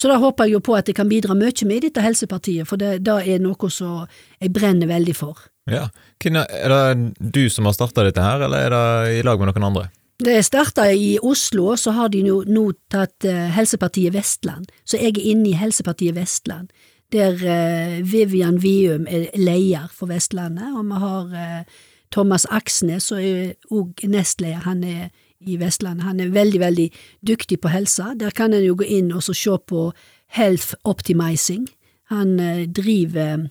[0.00, 2.68] Så da håper jeg jo på at jeg kan bidra mye med i dette helsepartiet,
[2.68, 4.06] for det, det er noe som
[4.40, 5.46] jeg brenner veldig for.
[5.70, 5.90] Ja,
[6.24, 9.68] Er det du som har starta dette her, eller er det i lag med noen
[9.68, 9.90] andre?
[10.20, 15.14] Det starta i Oslo, så har de nå, nå tatt uh, Helsepartiet Vestland, så jeg
[15.14, 16.68] er inne i Helsepartiet Vestland
[17.10, 21.80] der uh, Vivian Vium er leder for Vestlandet, og vi har uh,
[22.12, 25.08] Thomas Aksnes, som er òg nestleder, han er
[25.46, 26.04] i Vestlandet.
[26.04, 26.88] Han er veldig, veldig
[27.26, 28.14] dyktig på helsa.
[28.16, 29.90] Der kan en jo gå inn og se på
[30.36, 31.68] Health Optimizing.
[32.10, 33.48] Han uh, driver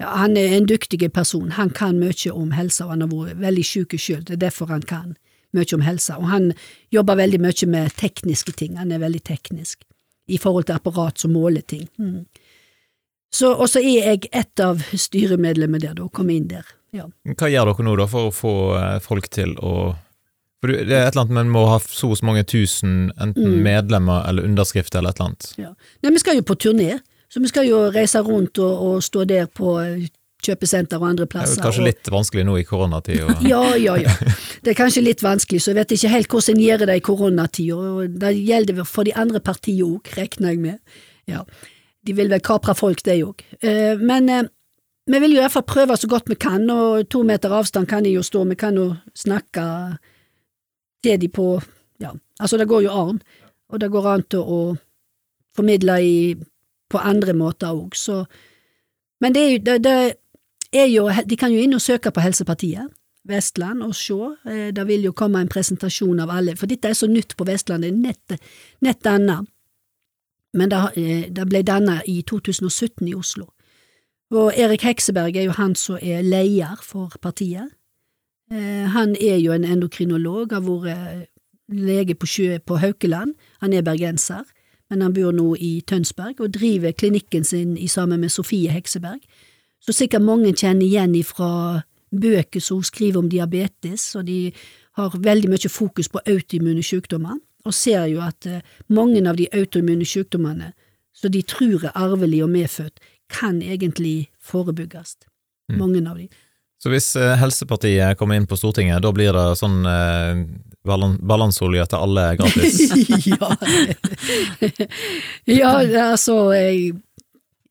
[0.00, 1.52] ja, han er en dyktig person.
[1.54, 4.24] Han kan mye om helse, og han har vært veldig syk sjøl.
[4.26, 5.14] Det er derfor han kan
[5.54, 6.16] mye om helse.
[6.18, 6.52] Og han
[6.92, 8.78] jobber veldig mye med tekniske ting.
[8.78, 9.84] Han er veldig teknisk
[10.26, 11.86] i forhold til apparat som måler ting.
[11.98, 12.24] Mm.
[13.34, 16.66] Så, og så er jeg et av styremedlemmene der, da, kom inn der.
[16.94, 17.08] Ja.
[17.34, 19.94] Hva gjør dere nå da for å få eh, folk til å
[20.64, 23.50] For det er et eller annet med må ha så og så mange tusen enten
[23.50, 23.62] Mm.
[23.66, 25.48] medlemmer eller underskrifter eller et eller annet.
[25.60, 25.72] Ja.
[26.02, 26.94] Nei, vi skal jo på turné,
[27.28, 30.06] så vi skal jo reise rundt og, og stå der på eh,
[30.44, 31.58] kjøpesenter og andre plasser.
[31.58, 33.20] Det er kanskje litt vanskelig nå i koronatid.
[33.26, 34.14] Og, Ja, ja, ja.
[34.64, 37.04] Det er kanskje litt vanskelig, så jeg vet ikke helt hvordan en gjør det i
[37.10, 38.08] koronatida.
[38.24, 40.80] Det gjelder for de andre partiene òg, regner jeg med.
[41.28, 41.44] Ja.
[42.04, 43.44] De vil vel kapre folk, de òg.
[44.00, 44.48] Men eh,
[45.12, 47.88] vi vil jo i hvert fall prøve så godt vi kan, og to meter avstand
[47.88, 49.64] kan de jo stå, vi kan jo snakke
[51.04, 51.60] til de på
[52.02, 53.20] Ja, altså det går jo an,
[53.70, 54.58] og det går an til å
[55.54, 56.34] formidle i,
[56.90, 58.24] på andre måter òg, så
[59.22, 60.16] Men det er jo det, det
[60.74, 62.90] er jo De kan jo inn og søke på Helsepartiet.
[63.24, 64.36] Vestland og se.
[64.46, 67.44] Eh, Det vil jo komme en presentasjon av alle, for dette er så nytt på
[67.44, 68.40] Vestlandet, nett,
[68.82, 69.46] nett denne.
[70.52, 73.48] Men det, eh, det ble dannet i 2017 i Oslo.
[74.30, 77.70] Og Erik Hekseberg er jo han som er leder for partiet.
[78.52, 81.28] Eh, Han er jo en endokrinolog, har vært
[81.68, 83.34] lege på sjø på Haukeland.
[83.60, 84.44] Han er bergenser,
[84.90, 89.20] men han bor nå i Tønsberg og driver klinikken sin i sammen med Sofie Hekseberg.
[89.80, 91.82] Så sikkert mange kjenner igjen ifra
[92.14, 94.52] bøker som hun skriver om diabetes, og de
[94.96, 99.48] har veldig mye fokus på autoimmune sykdommer, og ser jo at eh, mange av de
[99.52, 100.72] autoimmune sykdommene
[101.14, 105.16] som de tror er arvelig og medfødt, kan egentlig forebygges.
[105.70, 105.78] Mm.
[105.78, 106.28] Mange av de.
[106.84, 110.42] Så hvis eh, Helsepartiet kommer inn på Stortinget, da blir det sånn eh,
[110.84, 112.74] balan balanseolje til alle gratis?
[113.30, 113.54] ja.
[115.48, 115.70] ja,
[116.10, 116.90] altså jeg,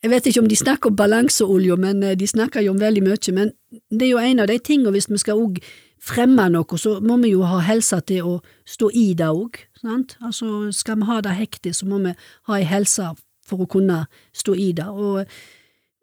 [0.01, 3.03] jeg vet ikke om de snakker om balanseolje, men eh, de snakker jo om veldig
[3.05, 3.35] mye.
[3.37, 3.51] Men
[3.93, 5.59] det er jo en av de tingene, hvis vi skal òg
[6.01, 8.33] fremme noe, så må vi jo ha helsa til å
[8.65, 9.61] stå i det òg.
[9.85, 12.15] Altså, skal vi ha det hektisk, så må vi
[12.49, 13.13] ha ei helse
[13.45, 14.89] for å kunne stå i det.
[14.89, 15.21] Og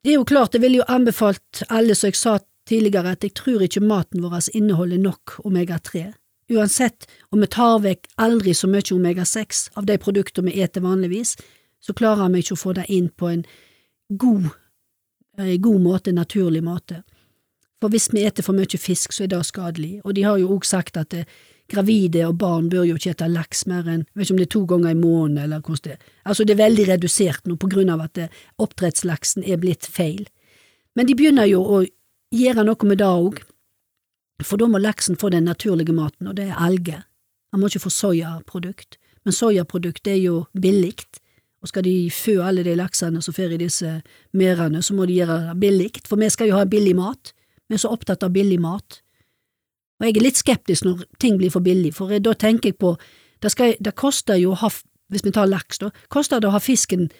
[0.04, 2.38] det er jo klart, jeg ville jo anbefalt alle, som jeg sa
[2.70, 6.12] tidligere, at jeg tror ikke maten vår inneholder nok omega-3.
[6.50, 11.36] Uansett om vi tar vekk aldri så mye omega-6 av de produktene vi eter vanligvis,
[11.80, 13.44] så klarer vi ikke å få det inn på en
[14.08, 14.50] god,
[15.38, 17.02] eh, god måte, naturlig måte.
[17.80, 20.50] For hvis vi eter for mye fisk, så er det skadelig, og de har jo
[20.56, 21.24] òg sagt at det,
[21.70, 24.54] gravide og barn bør jo ikke spise laks mer enn, vet ikke om det er
[24.56, 26.12] to ganger i måneden, eller hvordan det er.
[26.24, 30.26] Altså det er veldig redusert nå på grunn av at det, oppdrettslaksen er blitt feil.
[30.98, 31.84] Men de begynner jo å
[32.31, 33.41] gjøre noe med det òg,
[34.47, 37.05] for da må laksen få den naturlige maten, og det er alger.
[37.53, 40.95] Han må ikke få soyaprodukt, men soyaprodukt er jo billig,
[41.61, 43.99] og skal de fø alle de laksene som fer i disse
[44.33, 47.35] merdene, så må de gjøre det billig, for vi skal jo ha billig mat,
[47.68, 49.03] vi er så opptatt av billig mat.
[50.01, 52.95] Og jeg er litt skeptisk når ting blir for billig, for da tenker jeg på,
[53.43, 54.70] det, skal, det koster jo å ha,
[55.12, 57.11] hvis vi tar laks da, koster det å ha fisken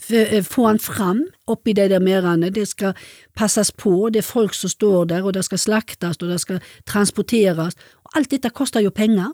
[0.00, 2.94] få han fram oppi de der merdene, det skal
[3.36, 6.60] passes på, det er folk som står der, og det skal slaktes, og det skal
[6.86, 9.32] transporteres, og alt dette koster jo penger.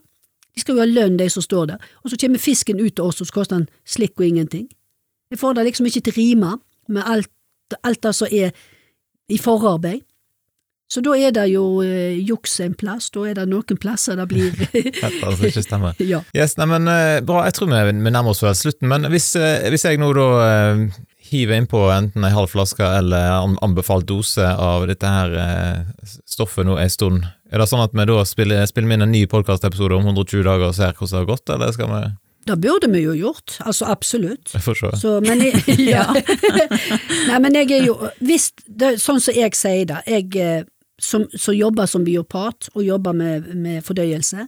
[0.54, 3.04] De skal jo ha lønn, de som står der, og så kommer fisken ut til
[3.04, 4.68] oss, og så koster den slikk og ingenting.
[5.30, 6.58] Jeg får det liksom ikke til rime
[6.88, 7.30] med alt,
[7.82, 8.50] alt det som er
[9.28, 10.00] i forarbeid.
[10.86, 14.28] Så da er det jo eh, juks en plass, da er det noen plasser det
[14.30, 15.98] blir Et eller annet ikke stemmer.
[16.06, 16.20] Ja.
[16.36, 19.32] Yes, nei, men eh, Bra, jeg tror vi, vi nærmer oss vel slutten, men hvis,
[19.40, 20.84] eh, hvis jeg nå da eh,
[21.26, 25.32] hiver innpå enten ei halv flaske eller anbefalt dose av dette her
[26.22, 29.24] stoffet nå en stund, er det sånn at vi da spiller, spiller inn en ny
[29.30, 32.04] podkastepisode om 120 dager og ser hvordan det har gått, eller skal vi
[32.46, 34.54] Det burde vi jo gjort, altså absolutt.
[34.54, 34.92] Jeg får se?
[35.02, 35.66] Så, men jeg,
[35.96, 36.06] ja.
[37.26, 40.62] Nei, men jeg er jo hvis det, Sånn som jeg sier det, jeg
[40.98, 44.46] som, som jobber som biopat og jobber med, med fordøyelse,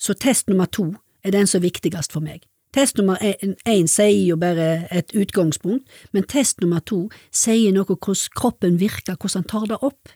[0.00, 0.92] så test nummer to
[1.24, 2.46] er den som er viktigst for meg.
[2.72, 7.98] Test nummer én sier jo bare et utgangspunkt, men test nummer to sier noe om
[7.98, 10.12] hvordan kroppen virker, hvordan han tar det opp.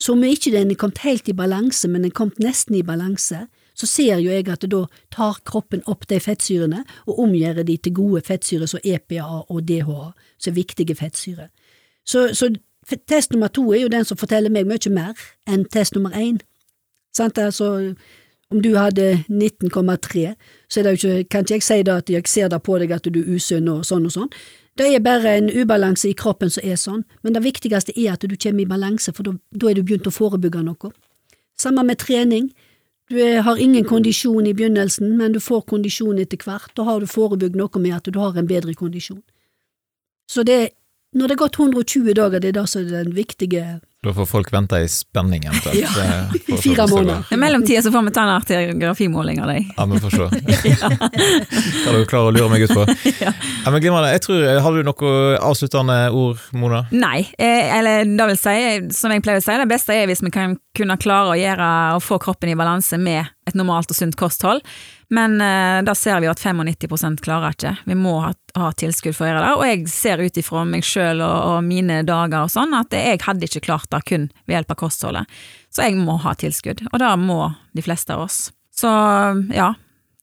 [0.00, 2.84] Så om ikke den er kommet helt i balanse, men den er kommet nesten i
[2.84, 7.76] balanse, så ser jo jeg at da tar kroppen opp de fettsyrene og omgjør de
[7.76, 11.48] til gode fettsyrer som EPA og DHA, som er viktige fettsyrer.
[12.04, 12.50] Så, så
[13.08, 15.12] test nummer to er jo den som forteller meg mye mer
[15.46, 16.40] enn test nummer én.
[17.16, 17.94] Sant, altså,
[18.50, 20.34] om du hadde 19,3,
[20.68, 22.78] så er det jo ikke, kan ikke jeg si da at jeg ser da på
[22.78, 24.32] deg at du er usunn og sånn og sånn.
[24.78, 28.26] Det er bare en ubalanse i kroppen som er sånn, men det viktigste er at
[28.26, 30.92] du kommer i balanse, for da er du begynt å forebygge noe.
[31.58, 32.50] Samme med trening.
[33.10, 36.70] Du har ingen kondisjon i begynnelsen, men du får kondisjon etter hvert.
[36.78, 39.22] Da har du forebygd noe med at du har en bedre kondisjon.
[40.30, 40.70] Så det
[41.16, 44.26] når det er gått 120 dager, det er da som er den viktige Da får
[44.30, 45.76] folk vente i spenning eventuelt.
[45.76, 47.24] Ja, eh, for- fire måneder.
[47.34, 49.66] I mellomtida så får vi ta en artigrafimåling av deg.
[49.76, 50.28] Ja, vi får se.
[51.84, 52.84] Hva du klarer å lure meg ut på?
[53.24, 53.32] Ja.
[53.64, 54.12] Ja, men glimrende.
[54.14, 55.10] Jeg tror, Har du noe
[55.50, 56.84] avsluttende ord, Mona?
[56.96, 58.56] Nei, eh, eller det vil si,
[58.96, 61.68] som jeg pleier å si, det beste er hvis vi kan kunne klare å gjøre
[61.98, 64.62] å få kroppen i balanse med et normalt og sunt kosthold.
[65.10, 67.72] Men eh, da ser vi at 95% klarer ikke.
[67.90, 69.54] Vi må ha, ha tilskudd for å gjøre det.
[69.58, 73.18] Og jeg ser ut ifra meg sjøl og, og mine dager og sånn, at jeg
[73.26, 75.40] hadde ikke klart det kun ved hjelp av kostholdet.
[75.74, 77.40] Så jeg må ha tilskudd, og det må
[77.74, 78.38] de fleste av oss.
[78.74, 78.90] Så
[79.54, 79.72] ja,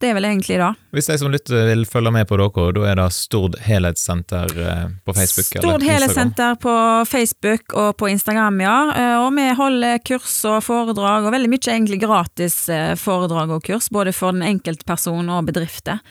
[0.02, 0.70] det er vel egentlig det.
[0.96, 4.86] Hvis de som lytter vil følge med på dere, da er det Stord helhetssenter eh,
[5.06, 5.50] på Facebook?
[5.50, 6.74] Stord Helhetssenter på
[7.10, 8.78] Facebook og på Instagram, ja.
[8.94, 13.64] Eh, Og vi holder kurs og foredrag, og veldig mye egentlig gratis eh, foredrag og
[13.66, 16.02] kurs, både for den enkeltperson og bedrifter.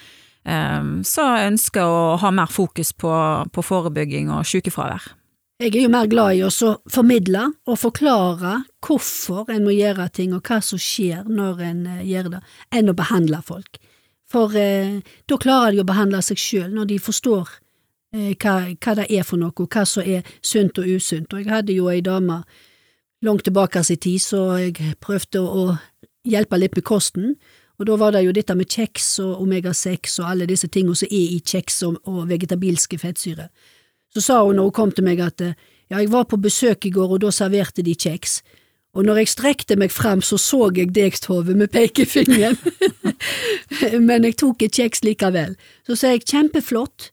[0.46, 3.10] Så ønsker å ha mer fokus på,
[3.50, 5.08] på forebygging og sykefravær.
[5.56, 6.50] Jeg er jo mer glad i å
[6.92, 12.02] formidle og forklare hvorfor en må gjøre ting og hva som skjer når en eh,
[12.10, 12.40] gjør det,
[12.76, 13.78] enn å behandle folk.
[14.28, 17.54] For eh, da klarer de å behandle seg sjøl, når de forstår
[18.12, 21.32] eh, hva, hva det er for noe, og hva som er sunt og usunt.
[21.32, 22.42] Og jeg hadde jo ei dame
[23.24, 25.70] langt tilbake i tid, så jeg prøvde å
[26.28, 27.32] hjelpe litt med kosten.
[27.80, 31.08] Og da var det jo dette med kjeks og omega-6 og alle disse tingene som
[31.08, 33.48] er i kjeks og, og vegetabilske fettsyrer.
[34.16, 35.56] Så sa hun når hun kom til meg at eh,
[35.90, 38.40] ja, jeg var på besøk i går, og da serverte de kjeks.
[38.96, 42.56] Og når jeg strekte meg frem, så så jeg degshodet med pekefingeren.
[44.08, 45.52] Men jeg tok et kjeks likevel.
[45.84, 47.10] Så sa jeg kjempeflott.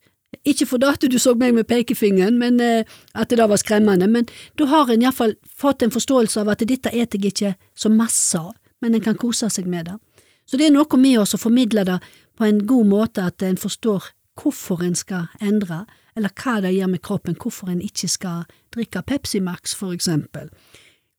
[0.48, 4.08] Ikke for at du så meg med pekefingeren, men eh, at det da var skremmende,
[4.10, 4.26] men
[4.60, 8.40] da har en iallfall fått en forståelse av at dette eter jeg ikke så masse
[8.40, 10.00] av, men en kan kose seg med det.
[10.50, 12.00] Så det er noe med oss å formidle det
[12.36, 14.10] på en god måte, at en forstår
[14.42, 15.84] hvorfor en skal endre,
[16.16, 18.44] eller hva det gjør med kroppen, hvorfor en ikke skal
[18.74, 20.50] drikke Pepsi Max, for eksempel.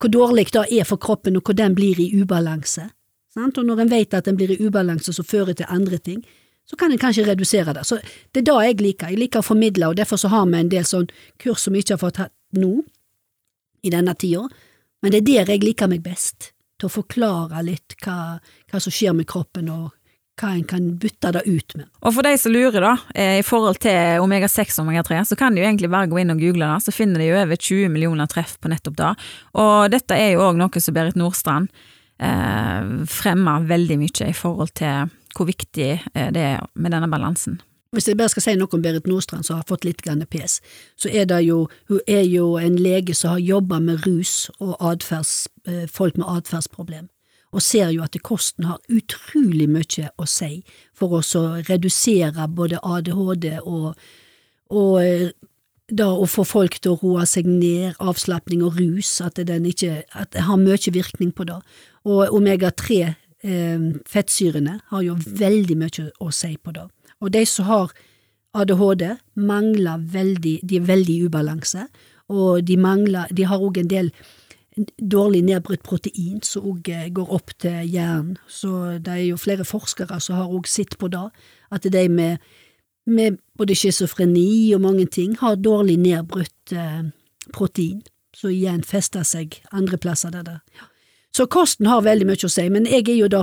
[0.01, 2.89] Hvor dårlig det er for kroppen, og hvor den blir i ubalanse.
[3.35, 3.59] Sant?
[3.59, 6.25] Og når en vet at den blir i ubalanse som fører til andre ting,
[6.67, 7.87] så kan en kanskje redusere det.
[7.87, 7.99] Så
[8.33, 9.11] det er det jeg liker.
[9.13, 11.83] Jeg liker å formidle, og derfor så har vi en del sånn kurs som vi
[11.85, 12.79] ikke har fått hatt nå,
[13.85, 14.47] i denne tida,
[15.03, 18.39] men det er der jeg liker meg best, til å forklare litt hva,
[18.71, 19.93] hva som skjer med kroppen, og
[20.41, 21.89] hva en kan bytte det ut med.
[22.03, 25.55] Og for de som lurer, da, eh, i forhold til omega-6 og omega-3, så kan
[25.55, 27.93] de jo egentlig bare gå inn og google det, så finner de jo over 20
[27.95, 29.13] millioner treff på nettopp det.
[29.55, 31.71] Og dette er jo òg noe som Berit Nordstrand
[32.19, 37.61] eh, fremmer veldig mye i forhold til hvor viktig eh, det er med denne balansen.
[37.95, 40.59] Hvis jeg bare skal si noe om Berit Nordstrand, som har fått litt grann pes,
[40.99, 44.75] så er det jo, hun er jo en lege som har jobba med rus og
[44.83, 47.07] adferds, eh, folk med atferdsproblem,
[47.55, 50.65] og ser jo at kosten har utrolig mye å si
[50.97, 53.93] for oss å redusere både ADHD og,
[54.75, 55.29] og eh,
[55.93, 60.33] da å få folk til å roe seg ned, avslapning og rus, at ikke at
[60.33, 61.61] det har mye virkning på det.
[62.09, 62.97] Og omega-3
[63.45, 66.89] eh, har jo veldig mye å si på det.
[67.21, 67.93] Og de som har
[68.55, 71.87] ADHD, mangler veldig, de er veldig i ubalanse,
[72.29, 74.11] og de mangler, de har òg en del
[74.99, 80.19] dårlig nedbrutt protein som òg går opp til hjernen, så det er jo flere forskere
[80.21, 81.29] som har òg sett på det,
[81.75, 82.43] at de med,
[83.07, 87.05] med både schizofreni og mange ting har dårlig nedbrutt eh,
[87.55, 88.03] protein,
[88.35, 90.89] som igjen fester seg andre plasser der det ja.
[91.35, 93.41] Så kosten har veldig mye å si, men jeg er jo da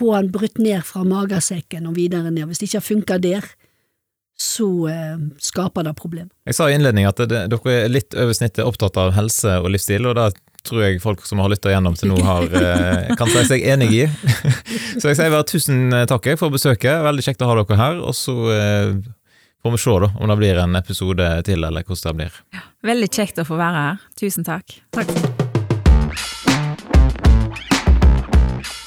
[0.00, 2.46] få han brutt ned fra magesekken og videre ned.
[2.48, 3.44] Hvis det ikke funker der,
[4.40, 6.30] så eh, skaper det problem.
[6.48, 9.68] Jeg sa i innledning at det, dere er litt over snittet opptatt av helse og
[9.74, 10.30] livsstil, og det
[10.66, 13.90] tror jeg folk som har lytta gjennom til nå har, eh, kan si seg enig
[13.94, 14.02] i.
[15.00, 18.00] så jeg sier bare tusen takk jeg for besøket, veldig kjekt å ha dere her,
[18.04, 18.94] og så eh,
[19.62, 22.64] får vi se da om det blir en episode til, eller hvordan det blir.
[22.90, 24.04] Veldig kjekt å få være her.
[24.20, 24.80] Tusen takk.
[24.96, 25.14] Takk.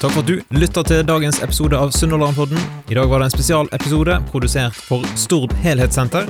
[0.04, 2.60] Takk for at du lytta til dagens episode av Sunnhordlandpodden.
[2.92, 6.28] I dag var det en spesialepisode produsert for Stord helhetssenter.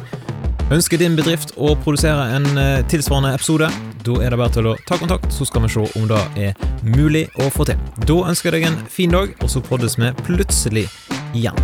[0.73, 3.69] Ønsker din bedrift å produsere en eh, tilsvarende episode?
[4.05, 6.55] Da er det bare til å ta kontakt, så skal vi se om det er
[6.97, 7.81] mulig å få til.
[8.09, 10.89] Da ønsker jeg deg en fin dag, og så poddes vi plutselig
[11.37, 11.61] igjen.